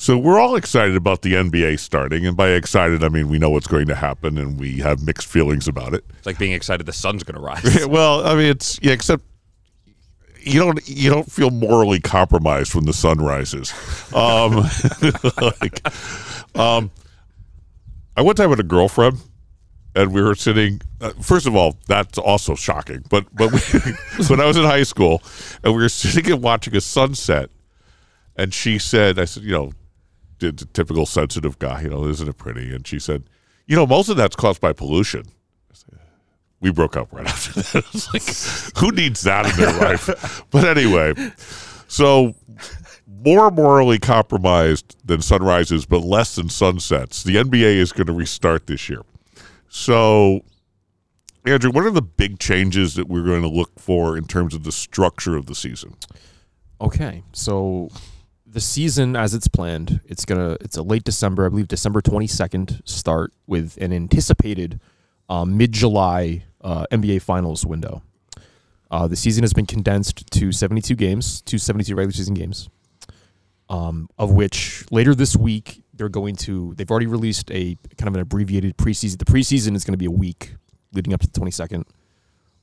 [0.00, 3.50] So we're all excited about the NBA starting, and by excited I mean we know
[3.50, 6.04] what's going to happen, and we have mixed feelings about it.
[6.18, 7.84] It's like being excited the sun's going to rise.
[7.84, 9.24] well, I mean it's yeah, except
[10.40, 13.74] you don't you don't feel morally compromised when the sun rises.
[14.14, 14.68] Um,
[15.60, 15.84] like,
[16.56, 16.92] um,
[18.16, 19.18] I one time had a girlfriend,
[19.96, 20.80] and we were sitting.
[21.00, 23.02] Uh, first of all, that's also shocking.
[23.10, 23.58] But but we,
[24.28, 25.24] when I was in high school,
[25.64, 27.50] and we were sitting and watching a sunset,
[28.36, 29.72] and she said, "I said, you know,
[30.38, 33.24] the, the typical sensitive guy, you know, isn't it pretty?" And she said,
[33.66, 35.24] "You know, most of that's caused by pollution."
[36.60, 37.84] we broke up right after that.
[37.94, 40.42] It's like, who needs that in their life?
[40.50, 41.14] But anyway,
[41.86, 42.34] so
[43.06, 47.22] more morally compromised than sunrises, but less than sunsets.
[47.22, 49.02] The NBA is going to restart this year.
[49.68, 50.40] So,
[51.44, 54.64] Andrew, what are the big changes that we're going to look for in terms of
[54.64, 55.94] the structure of the season?
[56.80, 57.90] Okay, so
[58.50, 62.26] the season as it's planned, it's gonna it's a late December, I believe December twenty
[62.26, 64.80] second start with an anticipated
[65.28, 68.02] um, mid July uh, NBA Finals window.
[68.90, 72.34] Uh, the season has been condensed to seventy two games, to seventy two regular season
[72.34, 72.68] games,
[73.68, 78.14] um, of which later this week they're going to they've already released a kind of
[78.14, 79.18] an abbreviated preseason.
[79.18, 80.54] The preseason is going to be a week
[80.92, 81.84] leading up to the twenty second,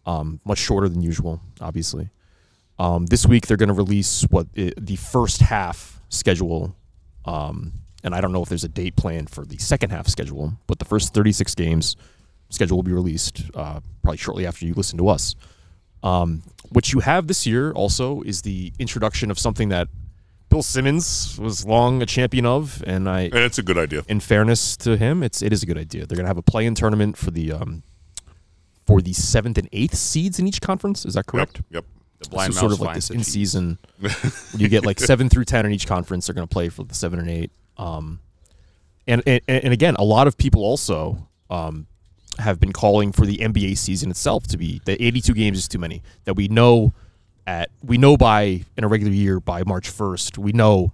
[0.06, 2.10] um, much shorter than usual, obviously.
[2.78, 6.76] Um, this week they're going to release what i- the first half schedule,
[7.26, 10.54] um, and I don't know if there's a date planned for the second half schedule,
[10.68, 11.96] but the first 36 games
[12.50, 15.36] schedule will be released uh, probably shortly after you listen to us.
[16.04, 19.88] Um, what you have this year also is the introduction of something that
[20.50, 24.04] Bill Simmons was long a champion of, and I, And it's a good idea.
[24.08, 26.06] in fairness to him, it's it is a good idea.
[26.06, 27.82] They're going to have a play-in tournament for the um,
[28.86, 31.04] for the seventh and eighth seeds in each conference.
[31.06, 31.58] Is that correct?
[31.58, 31.66] Yep.
[31.72, 31.86] Yep.
[32.28, 33.78] Blind so sort of like this in season.
[34.58, 36.28] you get like seven through ten in each conference.
[36.28, 37.52] They're going to play for the seven and eight.
[37.78, 38.20] Um,
[39.08, 41.88] and, and and again, a lot of people also um,
[42.40, 45.80] have been calling for the NBA season itself to be the 82 games is too
[45.80, 46.02] many.
[46.26, 46.94] That we know
[47.48, 50.92] at we know by in a regular year by March 1st we know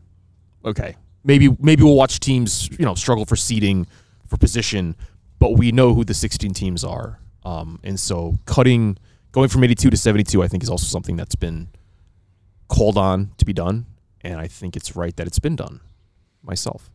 [0.65, 3.87] okay maybe maybe we'll watch teams you know struggle for seeding
[4.27, 4.95] for position,
[5.39, 7.19] but we know who the 16 teams are.
[7.43, 8.97] Um, and so cutting
[9.31, 11.69] going from 82 to 72 I think is also something that's been
[12.67, 13.85] called on to be done
[14.21, 15.81] and I think it's right that it's been done
[16.43, 16.89] myself.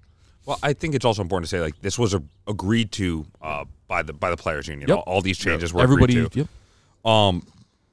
[0.44, 3.64] Well, I think it's also important to say like this was a, agreed to uh,
[3.88, 4.88] by the by the players union.
[4.88, 4.98] Yep.
[4.98, 6.38] All, all these changes were Everybody agreed to.
[6.40, 6.48] yep.
[7.04, 7.46] Um,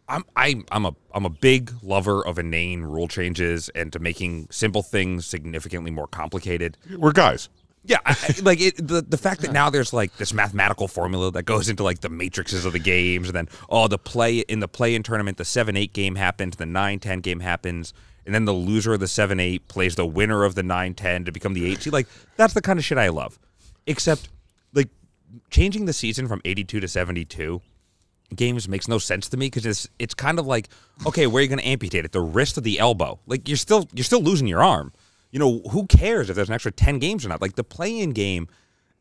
[0.07, 4.47] I'm I, I'm a I'm a big lover of inane rule changes and to making
[4.51, 6.77] simple things significantly more complicated.
[6.95, 7.49] We're guys.
[7.85, 11.43] Yeah, I, like it, the the fact that now there's like this mathematical formula that
[11.43, 14.69] goes into like the matrices of the games, and then oh, the play in the
[14.69, 17.93] play in tournament, the seven eight game happens, the nine ten game happens,
[18.25, 21.25] and then the loser of the seven eight plays the winner of the nine ten
[21.25, 21.91] to become the eight seed.
[21.91, 23.37] Like that's the kind of shit I love.
[23.85, 24.29] Except
[24.73, 24.87] like
[25.49, 27.61] changing the season from eighty two to seventy two
[28.33, 30.69] games makes no sense to me because it's it's kind of like
[31.05, 32.13] okay, where are you going to amputate it?
[32.13, 33.19] The wrist or the elbow?
[33.27, 34.93] Like you're still you're still losing your arm.
[35.33, 37.41] You know who cares if there's an extra ten games or not?
[37.41, 38.47] Like the play-in game,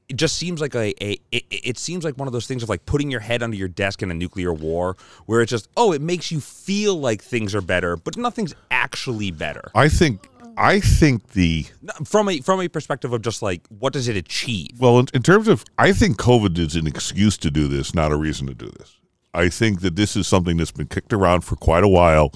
[0.08, 2.70] it just seems like a, a it, it seems like one of those things of
[2.70, 5.92] like putting your head under your desk in a nuclear war, where it's just oh,
[5.92, 10.26] it makes you feel like things are better, but nothing's actually better I think.
[10.56, 11.66] I think the
[12.04, 14.80] from a from a perspective of just like what does it achieve?
[14.80, 18.10] well, in, in terms of, I think COVID is an excuse to do this, not
[18.10, 18.96] a reason to do this.
[19.34, 22.32] I think that this is something that's been kicked around for quite a while.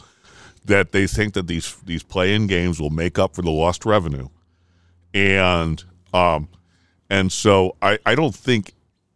[0.66, 4.28] That they think that these these play-in games will make up for the lost revenue,
[5.14, 6.48] and um,
[7.10, 8.72] and so I I don't think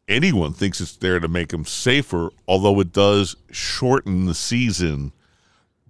[0.07, 2.31] anyone thinks it's there to make them safer.
[2.47, 5.13] Although it does shorten the season,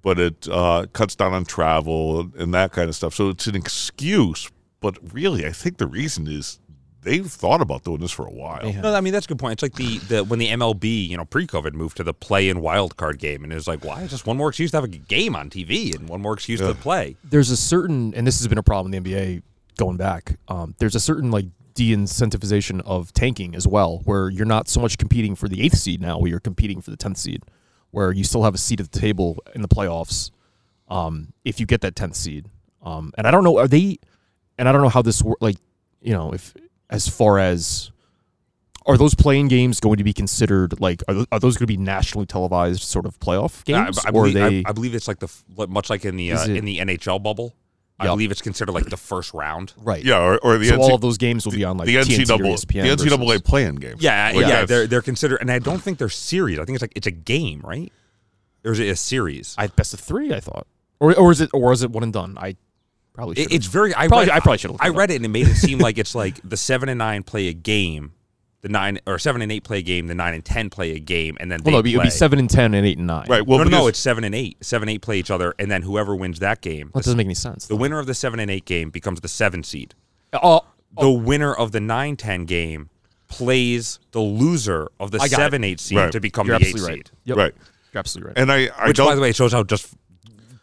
[0.02, 3.14] but it uh, cuts down on travel and that kind of stuff.
[3.14, 6.58] So it's an excuse, but really, I think the reason is
[7.02, 8.72] they've thought about doing this for a while.
[8.72, 9.54] No, I mean that's a good point.
[9.54, 12.96] It's like the, the when the MLB, you know, pre-COVID moved to the play-in wild
[12.96, 14.02] card game, and it was like, why?
[14.02, 16.60] is Just one more excuse to have a game on TV and one more excuse
[16.60, 17.16] to play.
[17.24, 19.42] there's a certain, and this has been a problem in the NBA
[19.76, 20.38] going back.
[20.48, 24.98] Um, there's a certain like de-incentivization of tanking as well, where you're not so much
[24.98, 27.42] competing for the eighth seed now, where you're competing for the tenth seed,
[27.90, 30.30] where you still have a seat at the table in the playoffs
[30.88, 32.46] um, if you get that tenth seed.
[32.82, 33.98] Um, and I don't know, are they?
[34.58, 35.38] And I don't know how this work.
[35.40, 35.56] Like,
[36.02, 36.54] you know, if
[36.90, 37.90] as far as
[38.86, 41.72] are those playing games going to be considered like are, th- are those going to
[41.72, 44.72] be nationally televised sort of playoff games I, I or are believe, I- they I,
[44.72, 45.30] believe it's like the
[45.68, 47.54] much like in the uh, it- in the NHL bubble.
[48.02, 49.74] I believe it's considered like the first round.
[49.76, 51.84] right Yeah, or, or the so NC all of those games will be on like
[51.86, 53.96] the TNT or NCAA ESPN the NCAA versus- playing game.
[54.00, 56.58] Yeah, Like yeah, that's- they're they're considered, and I don't think they're series.
[56.58, 57.92] I think it's like it's a game, right?
[58.64, 59.54] Or is it a series?
[59.58, 60.32] I best of three.
[60.32, 60.66] I thought,
[60.98, 62.38] or or is it or is it one and done?
[62.38, 62.56] I
[63.20, 63.52] probably It- should.
[63.52, 63.94] it's very.
[63.94, 65.98] I Probably- read, I probably should've I read it and it made it seem like
[65.98, 68.12] it's like the seven and nine play a game,
[68.62, 70.98] the nine or seven and eight play a game, the nine and ten play a
[70.98, 72.98] game, and then they well, no, it'd be, it'd be seven and ten and eight
[72.98, 73.26] and nine.
[73.28, 73.46] Right.
[73.46, 74.56] Well, no, no, no, it's seven and eight.
[74.64, 77.26] Seven and eight play each other, and then whoever wins that game, that doesn't make
[77.26, 77.66] any sense.
[77.66, 79.94] the winner of the seven and eight game becomes the seven seed.
[80.32, 80.60] Uh, oh,
[80.96, 81.12] The oh.
[81.12, 82.90] winner of the nine ten game
[83.28, 85.30] plays the loser of the I it.
[85.30, 86.12] seven eight seed Right.
[86.12, 87.10] to become you're the eight absolutely seed.
[87.12, 87.20] right.
[87.24, 87.36] Yep.
[87.36, 87.54] Right.
[87.92, 88.38] You're absolutely right.
[88.38, 89.94] And I, I Which, don't, by the way, shows how just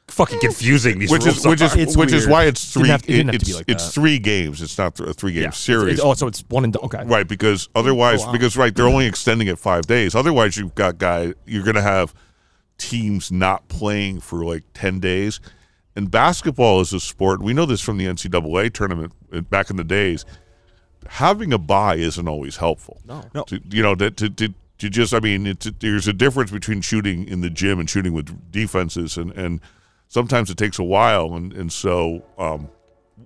[0.10, 1.80] fucking confusing these which rules is which is are.
[1.80, 2.32] It's which is weird.
[2.32, 2.88] why it's three.
[2.88, 3.92] have to- it didn't have to it's be like it's that.
[3.94, 4.62] three games.
[4.62, 5.50] It's not a three game Yeah.
[5.52, 5.96] series.
[5.96, 6.84] It's- oh, so it's one and done.
[6.86, 7.04] Okay.
[7.06, 8.32] Right, because otherwise, wow.
[8.32, 10.16] because right, they're only extending it five days.
[10.16, 12.14] Otherwise, you've got guy, you're going to have
[12.78, 15.40] teams not playing for like ten days.
[15.96, 17.42] And basketball is a sport.
[17.42, 20.26] We know this from the NCAA tournament uh, back in the days.
[21.08, 23.02] Having a bye isn't always helpful.
[23.06, 23.24] No.
[23.34, 23.44] No.
[23.46, 26.82] To, you know, to, to, to, to just, I mean, it's, there's a difference between
[26.82, 29.60] shooting in the gym and shooting with defenses, and and
[30.08, 32.70] sometimes it takes a while, and and so um,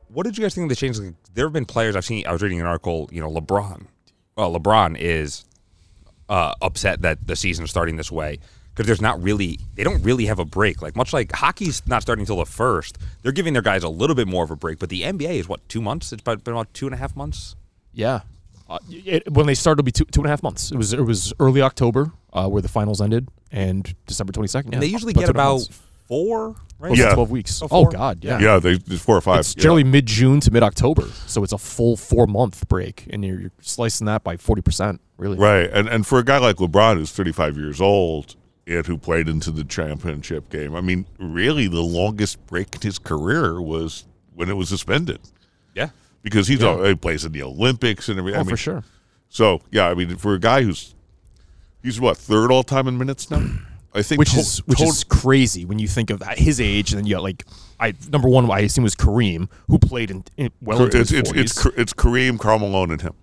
[0.09, 0.99] What did you guys think of the change?
[0.99, 2.25] Like, there have been players I've seen.
[2.27, 3.09] I was reading an article.
[3.11, 3.87] You know, LeBron.
[4.35, 5.45] Well, LeBron is
[6.29, 8.39] uh, upset that the season is starting this way
[8.73, 9.59] because there's not really.
[9.75, 10.81] They don't really have a break.
[10.81, 12.97] Like much like hockey's not starting until the first.
[13.21, 14.79] They're giving their guys a little bit more of a break.
[14.79, 16.11] But the NBA is what two months?
[16.13, 17.55] It's been about two and a half months.
[17.93, 18.21] Yeah.
[18.69, 20.71] Uh, it, when they started, it'll be two two and a half months.
[20.71, 24.73] It was it was early October uh, where the finals ended, and December twenty second.
[24.73, 25.67] And they usually get about
[26.11, 26.55] four.
[26.77, 26.97] Right?
[26.97, 27.13] Yeah.
[27.13, 27.61] twelve weeks.
[27.61, 28.39] Oh, oh God, yeah.
[28.39, 29.41] yeah, they it's four or five.
[29.41, 29.61] It's yeah.
[29.61, 33.39] generally mid June to mid October, so it's a full four month break, and you're,
[33.39, 34.99] you're slicing that by forty percent.
[35.17, 38.35] Really, Right, and and for a guy like LeBron who's 35 years old
[38.65, 42.97] and who played into the championship game, I mean, really the longest break in his
[42.97, 45.19] career was when it was suspended
[45.75, 45.89] Yeah.
[46.23, 46.69] because he's Yeah.
[46.69, 48.37] al- he plays in the Olympics and everything.
[48.39, 48.83] Oh, I mean, for sure.
[49.29, 50.95] So yeah, I mean, for a guy who's
[51.83, 53.43] he's what third all time in minutes now.
[53.93, 56.61] I think which to- is which to- is crazy when you think of at his
[56.61, 57.45] age, and then you got like
[57.79, 61.19] I number one I assume was Kareem who played in, in well into it's his
[61.19, 61.39] it's 40s.
[61.41, 63.13] it's it's Kareem, Karl Malone, and him.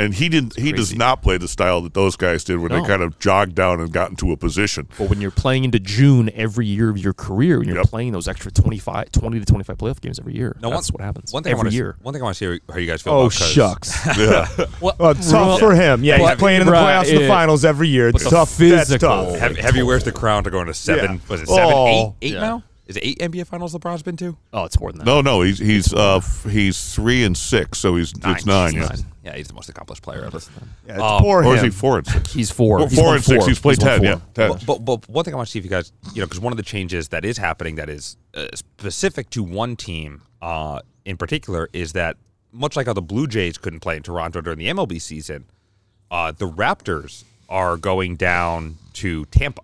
[0.00, 0.56] And he didn't.
[0.56, 3.54] He does not play the style that those guys did, where they kind of jogged
[3.54, 4.88] down and got into a position.
[4.98, 7.86] but when you're playing into June every year of your career, when you're Yep.
[7.86, 11.00] playing those extra 25, 20 to twenty five playoff games every year, No, that's one,
[11.00, 11.32] what happens.
[11.32, 11.92] One thing I every want year.
[11.92, 13.12] To, one thing I want to see how you guys feel.
[13.12, 14.06] Oh about 'cause- shucks.
[14.18, 14.48] Yeah,
[14.80, 16.02] Well, Well, it's tough for him.
[16.04, 18.08] Yeah, But- he's playing in the Right, playoffs, and the finals every year.
[18.08, 18.56] It's the tough.
[18.56, 19.36] That's tough.
[19.38, 21.12] Have, have wears the crown to go into seven?
[21.14, 21.18] Yeah.
[21.28, 21.86] Was it seven, Oh.
[22.22, 22.40] eight, eight Yeah.
[22.40, 22.62] now?
[22.90, 24.36] Is it eight NBA Finals LeBron's been to?
[24.52, 25.04] Oh, it's more than that.
[25.04, 28.72] no, no, he's he's uh f- he's three and six, so he's it's nine.
[28.72, 29.06] He's Yeah, nine.
[29.22, 30.40] Yeah, he's the most accomplished player ever.
[30.88, 32.32] Yeah, it's Um, poor or is he four and six?
[32.32, 32.80] He's four.
[32.80, 33.46] Four, He's four won and six.
[33.46, 34.02] He's played won ten.
[34.02, 34.50] Yeah, ten.
[34.50, 36.40] But, but, but one thing I want to see if you guys, you know, because
[36.40, 40.80] one of the changes that is happening that is uh, specific to one team uh,
[41.04, 42.16] in particular is that
[42.50, 45.44] much like how the Blue Jays couldn't play in Toronto during the MLB season,
[46.10, 49.62] uh, the Raptors are going down to Tampa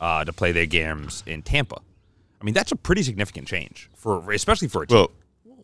[0.00, 1.78] uh, to play their games in Tampa.
[2.42, 4.96] I mean, that's a pretty significant change for, especially for a team.
[4.98, 5.12] well,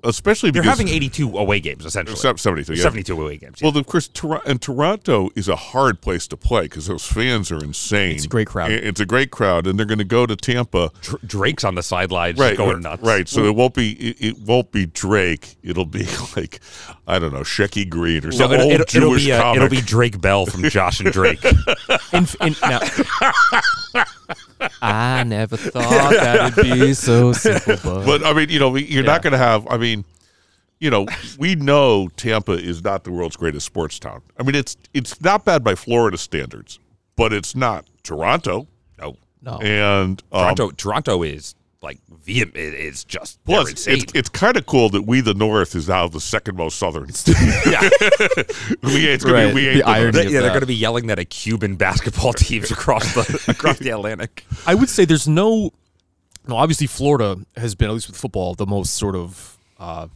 [0.05, 2.13] especially They're having 82 away games essentially.
[2.15, 2.83] Except 72, yeah.
[2.85, 3.61] 72 away games.
[3.61, 3.67] yeah.
[3.69, 7.51] Well, of course, Tor- and Toronto is a hard place to play because those fans
[7.51, 8.15] are insane.
[8.15, 8.71] It's a great crowd.
[8.71, 10.93] It's a great crowd, and they're going to go to Tampa.
[11.03, 13.03] Dr- Drake's on the sidelines Right, going nuts.
[13.03, 13.29] right.
[13.29, 15.57] So it won't be it, it won't be Drake.
[15.65, 16.07] It'll be
[16.37, 16.61] like
[17.09, 19.55] I don't know Shecky Greene or No, some it'll, old it'll- it'll Jewish be, uh,
[19.57, 21.43] it'll be Drake Bell from Josh and Drake.
[22.13, 22.79] In, in, now,
[24.83, 29.05] I never thought that it'd be so simple, but, but I mean, you know, you're
[29.05, 29.67] not going to have.
[29.69, 30.05] I mean,
[30.81, 31.07] you know,
[31.39, 34.23] we know Tampa is not the world's greatest sports town.
[34.39, 36.79] I mean, it's it's not bad by Florida standards,
[37.17, 38.67] but it's not Toronto.
[38.99, 39.59] no, no.
[39.59, 40.71] And um, Toronto.
[40.71, 42.49] Toronto is like VM.
[42.57, 43.99] It is just Plus, insane.
[43.99, 47.13] it's, it's kind of cool that we, the North, is now the second most southern.
[47.13, 47.37] State.
[47.67, 47.81] yeah,
[48.83, 50.11] we ain't, it's gonna Right, be, we the ain't the irony.
[50.13, 50.41] They- of yeah.
[50.41, 54.45] They're going to be yelling that at Cuban basketball teams across the across the Atlantic.
[54.67, 55.71] I would say there's no,
[56.49, 56.57] no.
[56.57, 60.09] Obviously, Florida has been at least with football the most sort of, uh,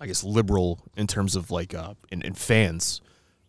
[0.00, 3.02] I guess, liberal in terms of like uh, in, in fans.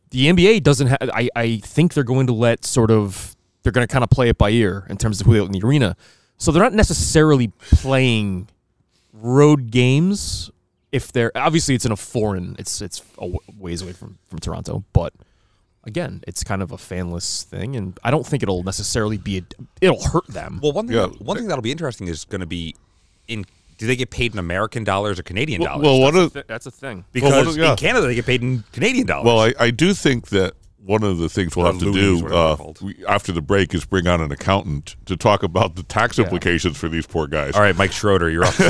[0.10, 1.10] The NBA doesn't have.
[1.14, 4.28] I I think they're going to let sort of they're going to kind of play
[4.28, 5.96] it by ear in terms of who they let in the arena.
[6.44, 8.50] So they're not necessarily playing
[9.14, 10.52] road games
[10.92, 12.58] if they're obviously it's in a foreign.
[12.60, 15.14] It's it's a w- ways away from from Toronto, but
[15.86, 19.38] again, it's kind of a fanless thing, and I don't think it'll necessarily be.
[19.38, 19.44] A,
[19.80, 20.60] it'll hurt them.
[20.62, 21.06] Well, one thing Yeah.
[21.08, 22.76] one thing that'll be interesting is going to be
[23.30, 23.46] in.
[23.78, 25.84] Do they get paid in American dollars or Canadian Well, dollars?
[25.86, 27.06] well, one of Th- that's a thing.
[27.14, 27.72] because well, what- yeah.
[27.72, 29.26] in Canada they get paid in Canadian dollars.
[29.26, 30.54] well, I, I do think that
[30.86, 34.06] one of the things we'll have to do uh, we, after the break is bring
[34.08, 37.56] on an accountant to talk about the tax implications for these poor guys.
[37.56, 38.54] All right, Mike Schroeder, you're up.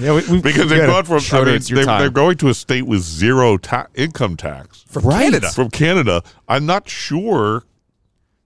[0.00, 2.00] Yeah, we, we, Because they've gotta- gone from I Schroeder, mean, it's your they, time.
[2.00, 5.50] they're going to a state with zero ta- income tax From Canada.
[5.50, 6.22] from Canada.
[6.48, 7.64] I'm not sure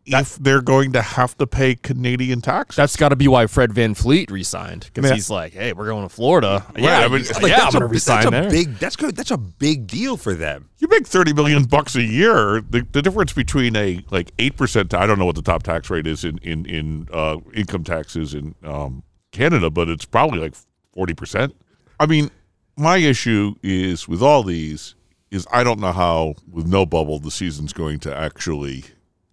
[0.09, 2.77] if they're going to have to pay Canadian tax.
[2.77, 5.15] That's got to be why Fred VanVleet resigned because Yeah.
[5.15, 7.85] he's like, "Hey, we're going to Florida." Right, I mean, yeah, I'm that's going to
[7.85, 8.51] a, resign that's a there.
[8.51, 8.79] big.
[8.79, 9.17] That's good.
[9.17, 10.69] That's a big deal for them.
[10.79, 12.61] you make thirty million bucks a year.
[12.61, 15.91] The, the difference between a like eight percent, I don't know what the top tax
[15.91, 19.03] rate is in in in uh, income taxes in um,
[19.33, 20.55] Canada, but it's probably like
[20.93, 21.55] forty percent.
[22.01, 22.31] I mean,
[22.77, 24.95] my issue is with all these
[25.31, 28.85] is I don't know how with no bubble the season's going to actually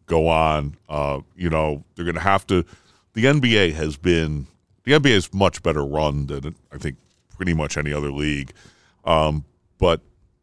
[0.06, 0.76] go on.
[0.89, 2.66] Uh, you know, they're going to have to.
[3.14, 4.47] The NBA has been
[4.84, 6.97] the NBA is much better run than I think
[7.36, 8.53] pretty much any other league.
[9.03, 9.45] Um,
[9.78, 10.01] but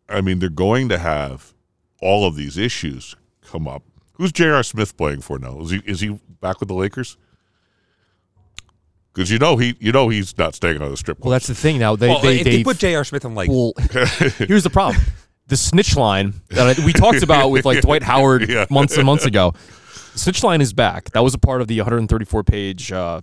[0.09, 1.55] I mean, they're going to have
[2.01, 3.83] all of these issues come up.
[4.15, 4.63] Who's J.R.
[4.63, 5.61] Smith playing for now?
[5.61, 7.17] Is he is he back with the Lakers?
[9.13, 11.27] Because you know he you know he's not staying on the strip club.
[11.27, 11.79] well, that's the thing.
[11.79, 13.05] Now they well, they, they, they put J.R.
[13.05, 13.73] Smith on like well,
[14.39, 15.03] here's the problem:
[15.53, 18.65] the snitch line that I, we talked about with like Dwight Howard Yeah.
[18.71, 19.53] months and months ago.
[20.15, 21.11] The snitch line is back.
[21.11, 23.21] That was a part of the 134 page uh,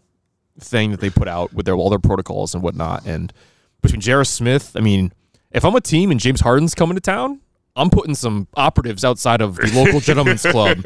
[0.60, 3.06] thing that they put out with their all their protocols and whatnot.
[3.08, 3.34] And
[3.82, 4.24] between J.R.
[4.24, 5.12] Smith, I mean,
[5.50, 7.42] if I'm a team and James Harden's coming to town,
[7.76, 10.84] I'm putting some operatives outside of the local gentleman's club,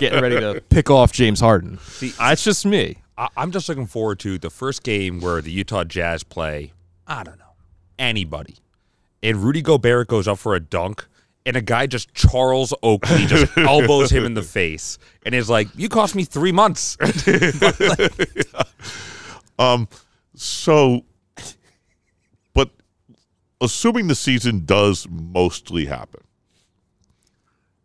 [0.00, 1.78] getting ready to pick off James Harden.
[1.78, 2.98] See- That's just me.
[3.38, 6.72] I'm just looking forward to the first game where the Utah Jazz play.
[7.06, 7.44] I don't know
[7.98, 8.56] anybody,
[9.24, 11.04] and Rudy Gobert goes up for a dunk,
[11.46, 15.68] and a guy just Charles Oakley just elbows him in the face, and is like,
[15.74, 16.96] "You cost me three months."
[19.58, 19.88] um,
[20.34, 21.04] So,
[22.52, 22.70] but
[23.60, 26.22] assuming the season does mostly happen,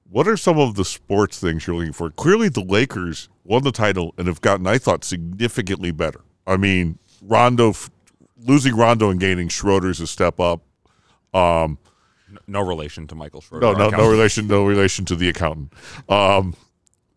[0.09, 2.11] what are some of the sports things you're looking for?
[2.11, 6.21] Clearly, the Lakers won the title and have gotten, I thought, significantly better.
[6.45, 7.73] I mean, Rondo
[8.45, 10.61] losing Rondo and gaining Schroeder's a step up.
[11.34, 13.65] No relation to Michael Schroeder.
[13.65, 15.73] No, our no, no relation, no relation to the accountant.
[16.07, 16.55] Um,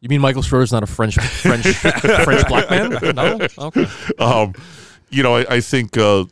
[0.01, 1.67] You mean Michael Schroeder's not a French French
[2.25, 3.15] French black man?
[3.15, 3.39] No.
[3.59, 3.87] Okay.
[4.19, 4.55] Um,
[5.11, 6.25] you know, I, I think uh,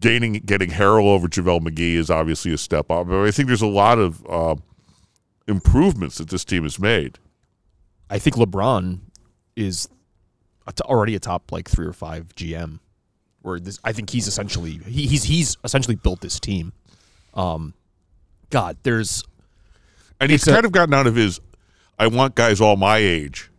[0.00, 3.08] gaining getting Harrell over JaVale McGee is obviously a step up.
[3.08, 4.54] But I think there's a lot of uh,
[5.46, 7.18] improvements that this team has made.
[8.10, 9.00] I think LeBron
[9.56, 9.88] is
[10.82, 12.78] already a top like three or five GM.
[13.42, 16.72] Where this, I think he's essentially he, he's he's essentially built this team.
[17.38, 17.74] Um,
[18.50, 19.24] God, there's
[20.20, 21.40] And he's a- kind of gotten out of his
[21.98, 23.50] I want guys all my age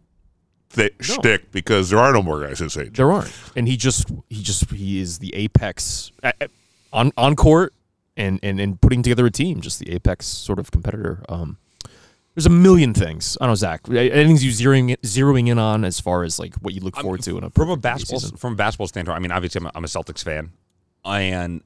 [0.73, 1.03] th- No.
[1.15, 2.95] shtick because there are no more guys his age.
[2.97, 6.11] there aren't, and he just he just he is the apex
[6.93, 7.73] on on court
[8.17, 11.23] and and and putting together a team, just the apex sort of competitor.
[11.29, 11.57] Um,
[12.35, 13.37] there's a million things.
[13.41, 13.81] I don't know, Zach.
[13.89, 17.37] Anything you zeroing zeroing in on as far as like what you look forward to
[17.37, 18.37] in a from a basketball season?
[18.37, 20.51] from a basketball standpoint, I mean, obviously, I'm a, I'm a Celtics fan,
[21.05, 21.61] and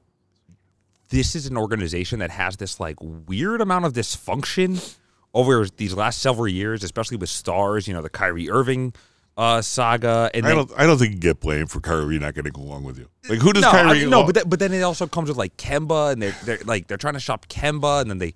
[1.08, 4.96] this is an organization that has this like weird amount of dysfunction
[5.32, 7.86] over these last several years, especially with stars.
[7.88, 8.94] You know, the Kyrie Irving
[9.36, 12.34] uh, saga, and I then, don't I don't think you get blamed for Kyrie not
[12.34, 13.08] getting along with you.
[13.28, 15.28] Like who does no, I Kyrie mean, no, but that, but then it also comes
[15.28, 18.34] with like Kemba, and they're they're like they're trying to shop Kemba, and then they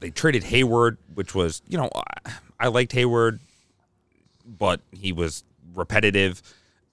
[0.00, 3.40] they traded Hayward, which was you know I, I liked Hayward,
[4.44, 5.44] but he was
[5.74, 6.42] repetitive.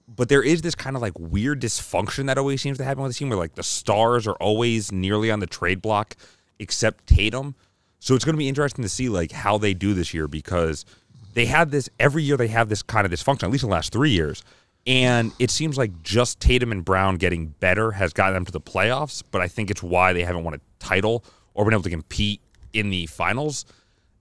[0.06, 3.12] But there is this kind of like weird dysfunction that always seems to happen with
[3.12, 6.16] the team, where like the stars are always nearly on the trade block,
[6.58, 7.54] except Tatum.
[8.00, 10.84] So it's going to be interesting to see like how they do this year because
[11.32, 12.36] they had this every year.
[12.36, 14.44] They have this kind of dysfunction, at least in the last three years.
[14.86, 18.60] And it seems like just Tatum and Brown getting better has gotten them to the
[18.60, 19.22] playoffs.
[19.30, 21.24] But I think it's why they haven't won a title
[21.54, 22.42] or been able to compete
[22.74, 23.64] in the finals.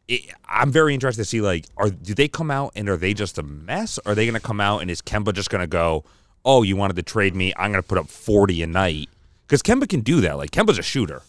[0.07, 3.13] It, I'm very interested to see like, are do they come out and are they
[3.13, 3.99] just a mess?
[4.05, 6.03] Are they going to come out and is Kemba just going to go,
[6.45, 7.53] oh, you wanted to trade me?
[7.57, 9.09] I'm going to put up 40 a night
[9.47, 10.37] because Kemba can do that.
[10.37, 11.21] Like Kemba's a shooter.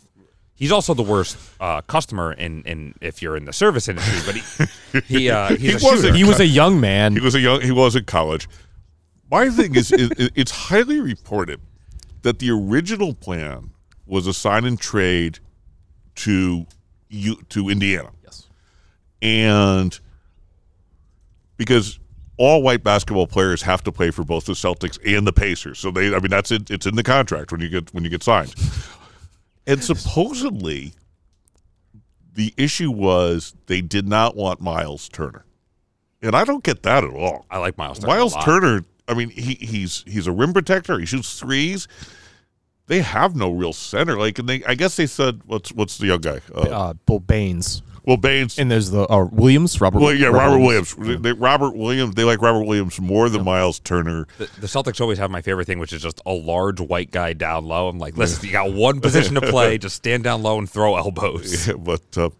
[0.56, 5.00] He's also the worst uh, customer in, in if you're in the service industry, but
[5.00, 6.00] he he uh, he's He a wasn't.
[6.02, 6.14] shooter.
[6.16, 7.14] He was a young man.
[7.14, 7.60] He was a young.
[7.60, 8.48] He was in college.
[9.30, 11.60] My thing is, is, it's highly reported
[12.22, 13.70] that the original plan
[14.06, 15.40] was a sign and trade
[16.16, 16.66] to
[17.08, 18.10] you to Indiana.
[19.24, 19.46] Yes.
[19.46, 20.00] and
[21.56, 21.98] because
[22.36, 25.78] all white basketball players have to play for both the Celtics and the Pacers.
[25.78, 26.70] So they, I mean, that's it.
[26.70, 28.54] It's in the contract when you get when you get signed.
[29.66, 30.92] And supposedly,
[32.34, 35.44] the issue was they did not want Miles Turner,
[36.22, 37.46] and I don't get that at all.
[37.50, 38.00] I like Miles.
[38.00, 38.44] Turner a Miles lot.
[38.44, 40.98] Turner, I mean, he, he's he's a rim protector.
[40.98, 41.86] He shoots threes.
[42.86, 44.18] They have no real center.
[44.18, 46.40] Like, and they, I guess they said, what's what's the young guy?
[46.54, 47.80] Uh, Uh, Bill Baines.
[48.04, 48.58] Well, Baines.
[48.58, 50.00] And there's the uh, Williams, Robert.
[50.00, 50.94] Well, yeah, Robert, Williams.
[50.94, 52.14] They, they- Robert Williams.
[52.14, 54.26] They like Robert Williams more than Miles Turner.
[54.38, 57.32] The, the Celtics always have my favorite thing, which is just a large white guy
[57.32, 57.88] down low.
[57.88, 59.78] I'm like, listen, you got one position to play.
[59.78, 61.66] Just stand down low and throw elbows.
[61.68, 62.30] Yeah, but uh,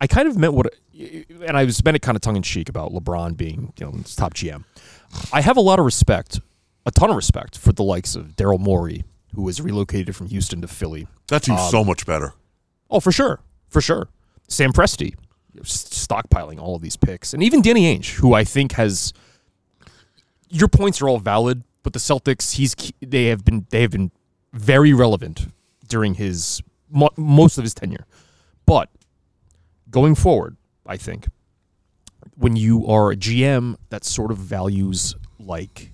[0.00, 2.68] I kind of meant what, and I was meant it kind of tongue in cheek
[2.68, 4.64] about LeBron being you know his top GM.
[5.32, 6.40] I have a lot of respect,
[6.86, 9.04] a ton of respect for the likes of Daryl Morey,
[9.34, 11.06] who was relocated from Houston to Philly.
[11.28, 12.34] that team's Um, so much better.
[12.90, 14.08] Oh, for sure, for sure.
[14.48, 15.14] Sam Presti,
[15.62, 19.12] stockpiling all of these picks, and even Danny Ainge, who I think has.
[20.48, 24.10] Your points are all valid, but the Celtics, he's they have been they have been
[24.52, 25.48] very relevant
[25.88, 26.62] during his
[27.16, 28.06] most of his tenure,
[28.66, 28.88] but
[29.90, 31.26] going forward, I think
[32.36, 35.92] when you are a GM that sort of values like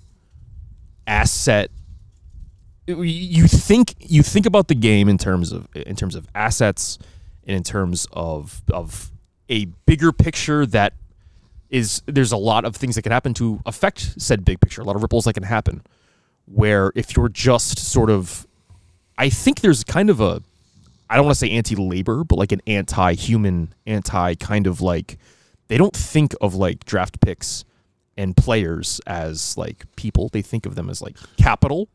[1.07, 1.71] asset
[2.87, 6.99] you think you think about the game in terms of in terms of assets
[7.47, 9.11] and in terms of of
[9.49, 10.95] a bigger picture that
[11.69, 14.85] is there's a lot of things that can happen to affect said big picture a
[14.85, 15.83] lot of ripples that can happen
[16.47, 18.47] where if you're just sort of
[19.19, 20.43] i think there's kind of a
[21.09, 25.19] i don't want to say anti-labor but like an anti-human anti kind of like
[25.69, 27.65] they don't think of like draft picks
[28.21, 31.89] and players as like people they think of them as like capital.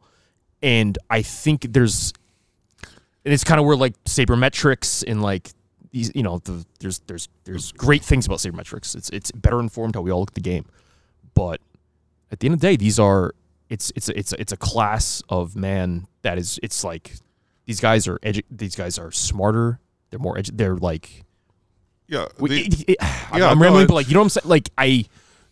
[0.64, 2.14] And I think there's,
[3.26, 5.50] and it's kind of where like sabermetrics and like
[5.92, 8.96] these, you know, the, there's there's there's great things about sabermetrics.
[8.96, 10.66] It's it's better informed how we all look at the game,
[11.34, 11.60] but
[12.32, 13.34] at the end of the day, these are
[13.70, 17.14] it's it's it's it's a class of man that is it's like
[17.66, 19.80] these guys are edu- these guys are smarter.
[20.12, 21.24] They're more edu- they're like
[22.08, 24.30] Yeah, they- it- it- I'm, yeah, I'm no, rambling, but like you know what I'm
[24.30, 24.50] saying.
[24.50, 25.06] Like I,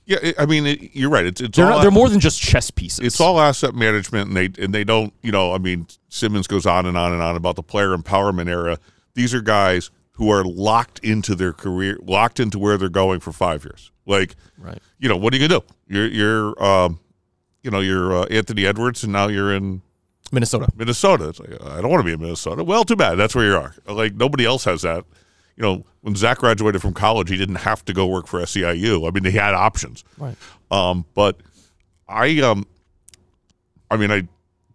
[0.05, 0.31] yeah.
[0.37, 1.25] I mean, it, you're right.
[1.25, 3.05] It's it's they're all not, they're more than just chess pieces.
[3.05, 5.13] It's all asset management, and they and they don't.
[5.21, 8.49] You know, I mean, Simmons goes on and on and on about the player empowerment
[8.49, 8.79] era.
[9.13, 13.31] These are guys who are locked into their career, locked into where they're going for
[13.31, 13.91] five years.
[14.05, 14.77] Like, right.
[14.99, 15.65] you know, what are you gonna do?
[15.87, 16.99] You're you're um,
[17.63, 19.81] you know, you're uh, Anthony Edwards, and now you're in
[20.31, 20.67] Minnesota.
[20.75, 21.29] Minnesota.
[21.29, 22.63] It's like I don't want to be in Minnesota.
[22.63, 23.15] Well, too bad.
[23.15, 23.73] That's where you are.
[23.87, 25.05] Like nobody else has that.
[25.55, 29.07] You know, when Zach graduated from college, he didn't have to go work for SEIU.
[29.07, 30.03] I mean, he had options.
[30.17, 30.35] Right.
[30.71, 31.37] Um, but
[32.07, 32.65] I, um,
[33.89, 34.27] I mean, I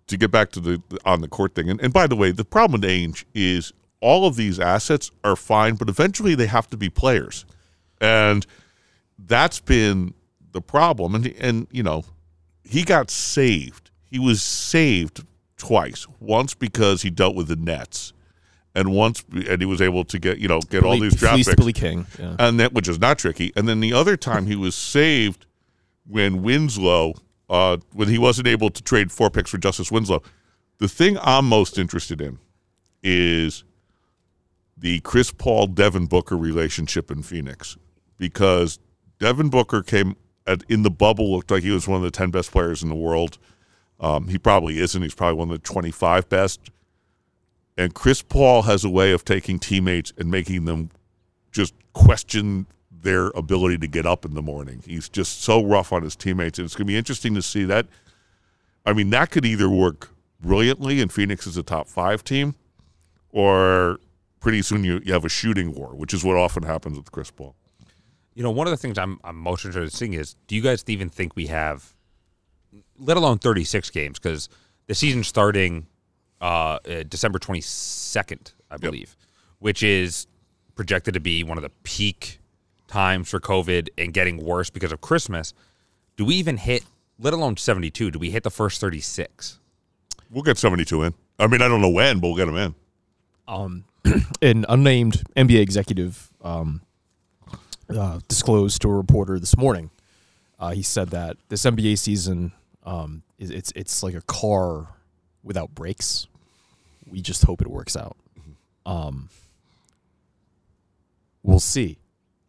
[0.07, 2.45] to get back to the on the court thing, and, and by the way, the
[2.45, 6.77] problem with Ainge is all of these assets are fine, but eventually they have to
[6.77, 7.45] be players,
[8.01, 8.47] and
[9.19, 10.15] that's been
[10.53, 11.15] the problem.
[11.15, 12.05] And and you know,
[12.65, 13.91] he got saved.
[14.05, 15.25] He was saved
[15.57, 16.07] twice.
[16.21, 18.13] Once because he dealt with the Nets,
[18.79, 21.55] and once and he was able to get you know get all these draft picks
[21.57, 22.07] Billy King.
[22.19, 22.37] Yeah.
[22.39, 23.53] and that which is not tricky.
[23.57, 25.47] And then the other time he was saved
[26.07, 27.15] when Winslow,
[27.51, 30.23] uh, when he wasn't able to trade four picks for Justise Winslow.
[30.79, 32.39] The thing I'm most interested in
[33.03, 33.65] is
[34.77, 37.77] the Chris Paul Devin Booker relationship in Phoenix
[38.17, 38.79] because
[39.19, 40.15] Devin Booker came
[40.47, 42.89] at, in the bubble looked like he was one of the ten best players in
[42.89, 43.39] the world.
[43.99, 45.03] Um, he probably isn't.
[45.03, 46.71] He's probably one of the 25 best.
[47.79, 50.91] And Chris Paul has a way of taking teammates and making them
[51.53, 54.83] just question their ability to get up in the morning.
[54.85, 56.59] He's just so rough on his teammates.
[56.59, 57.87] And it's going to be interesting to see that.
[58.85, 60.11] I mean, that could either work
[60.41, 62.57] brilliantly and Phoenix is a top five team,
[63.31, 64.01] or
[64.41, 67.31] pretty soon you, you have a shooting war, which is what often happens with Chris
[67.31, 67.55] Paul.
[68.35, 70.63] You know, one of the things I'm, I'm most interested in seeing is do you
[70.63, 71.95] guys even think we have,
[72.99, 74.49] let alone 36 games, because
[74.89, 75.87] the season's starting
[76.41, 76.79] uh, uh,
[77.09, 79.17] December 22nd, I believe,
[79.59, 80.27] which is
[80.75, 82.39] projected to be one of the peak
[82.87, 85.53] times for COVID and getting worse because of Christmas.
[86.17, 86.85] Do we even hit,
[87.19, 89.59] let alone 72, do we hit the first 36?
[90.31, 91.15] We'll get 72 in.
[91.39, 92.75] I mean, I don't know when, but we'll get them in.
[93.47, 93.85] um,
[94.43, 96.83] an unnamed NBA executive um,
[97.91, 99.91] uh, disclosed to a reporter this morning.
[100.59, 102.53] Uh, he said that this NBA season
[102.85, 104.89] um, is it's it's like a car
[105.43, 106.27] without brakes.
[107.07, 108.17] We just hope it works out.
[108.85, 109.29] Um,
[111.43, 111.99] we'll see.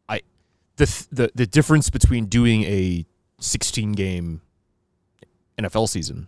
[0.08, 0.22] I
[0.78, 3.06] the th- the the difference between doing a
[3.40, 4.42] 16 game
[5.58, 6.28] NFL season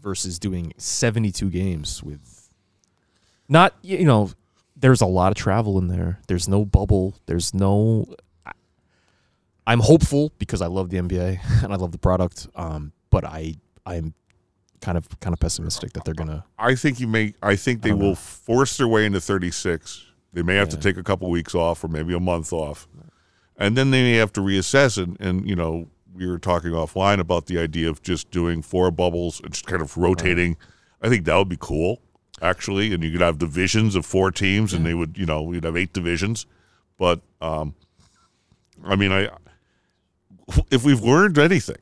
[0.00, 2.48] versus doing 72 games with
[3.48, 4.30] not you know
[4.76, 8.06] there's a lot of travel in there there's no bubble there's no
[9.66, 13.54] i'm hopeful because i love the nba and i love the product um but i
[13.84, 14.14] i'm
[14.80, 17.34] kind of kind of pessimistic that they're gonna I think you may.
[17.42, 18.14] I think they don't will know.
[18.14, 20.04] force their way into 36.
[20.32, 22.86] They may have to take a couple weeks off, or maybe a month off,
[23.56, 25.02] and then they may have to reassess.
[25.02, 28.90] And, and you know, we were talking offline about the idea of just doing four
[28.90, 30.56] bubbles and just kind of rotating.
[31.00, 32.02] I think that would be cool,
[32.42, 32.92] actually.
[32.92, 35.76] And you could have divisions of four teams, and they would, you know, you'd have
[35.76, 36.44] eight divisions.
[36.98, 37.74] But um,
[38.84, 39.30] I mean, I
[40.70, 41.78] if we've learned anything,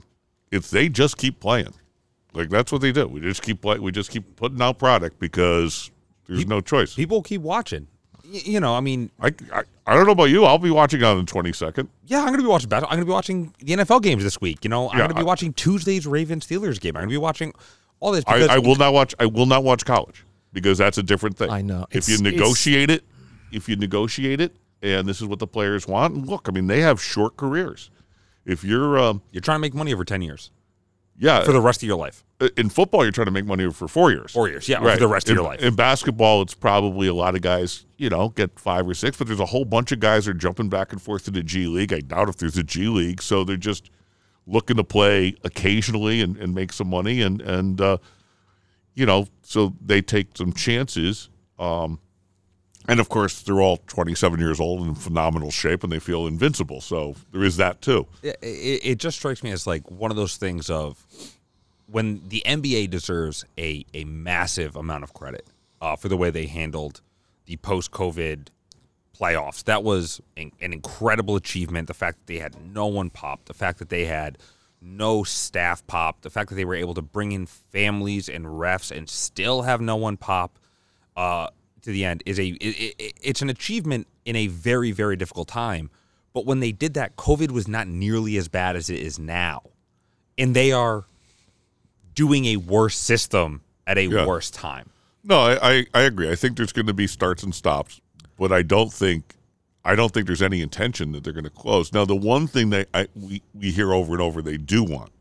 [0.51, 1.75] it's they just keep playing.
[2.35, 3.07] Like that's what they do.
[3.07, 5.91] We just keep play, we just keep putting out product because
[6.27, 6.95] there's no choice.
[6.95, 7.87] People keep watching.
[8.31, 10.45] Y- you know, I mean, I, I I don't know about you.
[10.45, 11.89] I'll be watching on the 22nd.
[12.07, 12.93] Yeah, I'm going to be watching basketball.
[12.95, 14.65] I'm to be watching the NFL games this week.
[14.65, 16.97] You know, I'm Yeah, going to be I- watching Tuesday's Ravens Steelers game.
[16.97, 17.53] I'm going to be watching
[18.01, 18.25] all this.
[18.27, 19.15] I, Because I will not watch.
[19.21, 20.25] I will not watch college
[20.55, 21.51] because that's a different thing.
[21.51, 21.87] I know.
[21.91, 23.05] If you It's- it's- negotiate it,
[23.53, 26.15] if you negotiate it, and this is what the players want.
[26.15, 27.91] And look, I mean, they have short careers.
[28.47, 30.51] If you're, um, You're trying to make money over 10 years
[31.19, 32.25] yeah, for the rest of your life.
[32.57, 34.33] in football, you're trying to make money for four years.
[34.33, 35.61] Four years, yeah, for the rest of your life.
[35.61, 39.27] In basketball, it's probably a lot of guys, you know, get five or six, but
[39.27, 41.67] there's a whole bunch of guys that are jumping back and forth to the G
[41.67, 41.93] League.
[41.93, 43.91] I doubt if there's a G League, so they're just
[44.47, 47.99] looking to play occasionally and, and make some money, and and uh,
[48.95, 51.29] you know, so they take some chances.
[51.59, 52.01] Um,
[52.87, 56.27] and of course, they're all 27 years old and in phenomenal shape, and they feel
[56.27, 56.81] invincible.
[56.81, 58.07] So there is that too.
[58.23, 61.03] It, it, just strikes me as like one of those things of
[61.87, 65.47] when the NBA deserves a, a massive amount of credit
[65.81, 67.01] uh, for the way they handled
[67.47, 68.49] the post COVID
[69.19, 69.65] playoffs.
[69.65, 71.89] That was an, an incredible achievement.
[71.89, 74.39] The fact that they had no one pop, the fact that they had
[74.83, 78.95] no staff pop, the fact that they were able to bring in families and refs
[78.95, 80.59] and still have no one pop
[81.17, 81.49] uh,
[81.85, 85.49] to the end is a it, it, it's an achievement in a very very difficult
[85.49, 85.91] time.
[86.33, 89.63] But when they did that, COVID was not nearly as bad as it is now,
[90.37, 91.05] and they are
[92.15, 94.27] doing a worse system at a Yeah.
[94.27, 94.91] worse time.
[95.23, 96.31] No, I, I, I agree.
[96.31, 98.01] I think there's going to be starts and stops,
[98.39, 99.37] but I don't think
[99.87, 101.93] I don't think there's any intention that they're going to close.
[101.93, 105.13] Now, the one thing that I, we we hear over and over they do want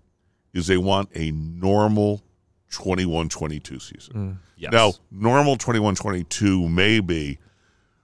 [0.54, 2.22] is they want a normal
[2.78, 4.14] 21-22 season.
[4.14, 4.38] Mm.
[4.58, 4.72] Yes.
[4.72, 7.38] Now, normal 21-22 may be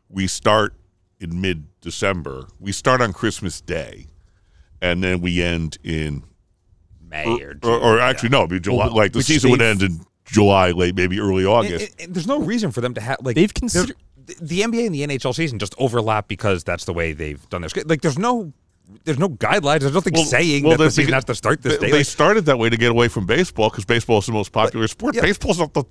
[0.09, 0.73] we start
[1.19, 2.47] in mid December.
[2.59, 4.07] We start on Christmas Day,
[4.81, 6.23] and then we end in
[7.01, 8.07] May or, or, June, or yeah.
[8.07, 8.87] actually no, it'd be July.
[8.87, 11.91] Well, like the season would end in July, late maybe early August.
[11.91, 13.95] and- and there's no reason for them to have like They've they're- considered-
[14.39, 17.75] the NBA and the NHL season just overlap because that's the way they've done this.
[17.75, 18.53] Like, there's no,
[19.05, 19.79] there's no guidelines.
[19.81, 21.91] There's nothing Well- saying well, that the season has to start this they, day.
[21.91, 24.51] they Like, started that way to get away from baseball because baseball is the most
[24.51, 25.15] popular sport.
[25.15, 25.21] yeah.
[25.21, 25.83] Baseball's not the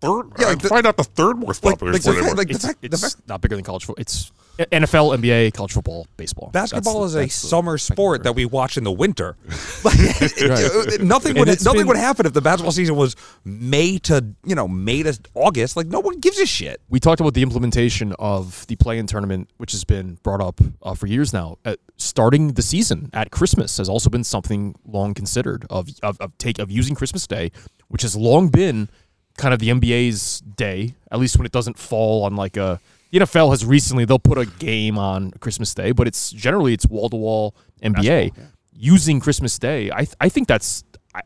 [0.00, 0.26] third.
[0.38, 2.26] Yeah, Yeah, like the- probably not the third most like, popular like, the sport fact,
[2.26, 2.36] anymore.
[2.36, 4.00] like the It's, fact, it's fact not bigger than college football.
[4.00, 6.48] It's NFL, NBA, college football, baseball.
[6.50, 9.36] That's basketball the- is a summer sport that we watch in the winter.
[9.84, 11.00] Like, Right.
[11.00, 14.54] nothing And would nothing been- would happen if the basketball season was May to you
[14.54, 15.76] know May to August.
[15.76, 16.80] Like no one gives a shit.
[16.88, 20.94] we talked about the implementation of the play-in tournament, which has been brought up uh,
[20.94, 21.58] for years now.
[21.64, 26.36] Uh, starting the season at Christmas has also been something long considered of, of of
[26.38, 27.52] take of using Christmas Day,
[27.88, 28.88] which has long been
[29.36, 32.80] kind of the NBA's day, at least when it doesn't fall on like a.
[33.12, 36.86] The NFL has recently they'll put a game on Christmas Day, but it's generally it's
[36.86, 38.34] wall to wall NBA
[38.74, 39.90] using Christmas Day.
[39.92, 40.84] I th- I think that's
[41.14, 41.20] I,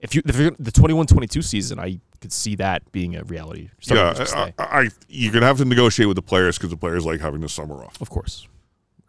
[0.00, 3.68] if you if you're, the 21-22 season, I could see that being a reality.
[3.82, 7.04] yeah, I, I, I- you're gonna have to negotiate with the players because the players
[7.04, 8.00] like having the summer off.
[8.00, 8.48] Of course.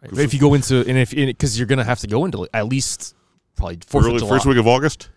[0.02, 0.18] Right.
[0.18, 3.16] If you go into and if because you're gonna have to go into at least
[3.56, 4.36] probably Fourth Early of July.
[4.36, 5.08] first week of August.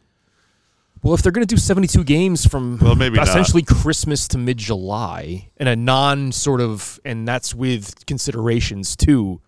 [1.03, 3.27] Well, if they're gonna do 72 games from Well, maybe not.
[3.27, 9.41] essentially Christmas to mid July and a non sort of and that's with considerations to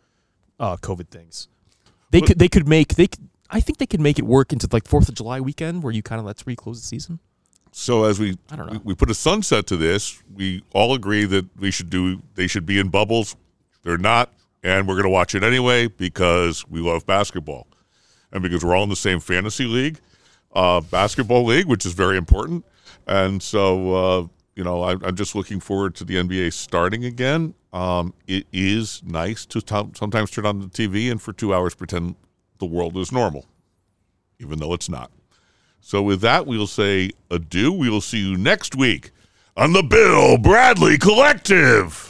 [0.60, 1.48] uh, COVID things.
[2.12, 4.52] They But- could they could make they could, I think they could make it work
[4.54, 7.20] into like Fourth of July weekend where you kind of let's reclose the season.
[7.76, 8.74] So as we, I don't know.
[8.74, 12.46] we we put a sunset to this, we all agree that we should do they
[12.48, 13.36] should be in bubbles.
[13.84, 14.32] They're not,
[14.64, 17.68] and we're going to watch it anyway because we love basketball,
[18.32, 20.00] and because we're all in the same fantasy league,
[20.54, 22.66] uh, basketball league, which is very important.
[23.06, 27.56] And so uh, you know, I, I'm just looking forward to the NBA starting again.
[27.72, 31.74] Um, it is nice to t- sometimes turn on the TV and for two hours
[31.74, 32.16] pretend
[32.60, 33.48] the world is normal,
[34.40, 35.12] even though it's not.
[35.82, 37.72] So with that, we'll say adieu.
[37.72, 39.12] We will see you next week
[39.58, 42.10] on the Bill Bradley Collective.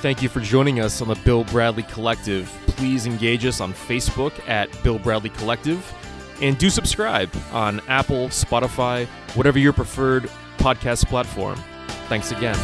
[0.00, 2.63] Thank you for joining us on the Bill Bradley Collective.
[2.76, 5.92] Please engage us on Facebook at Bill Bradley Collective
[6.40, 9.06] and do subscribe on Apple, Spotify,
[9.36, 10.24] whatever your preferred
[10.58, 11.56] podcast platform.
[12.08, 12.56] Thanks again.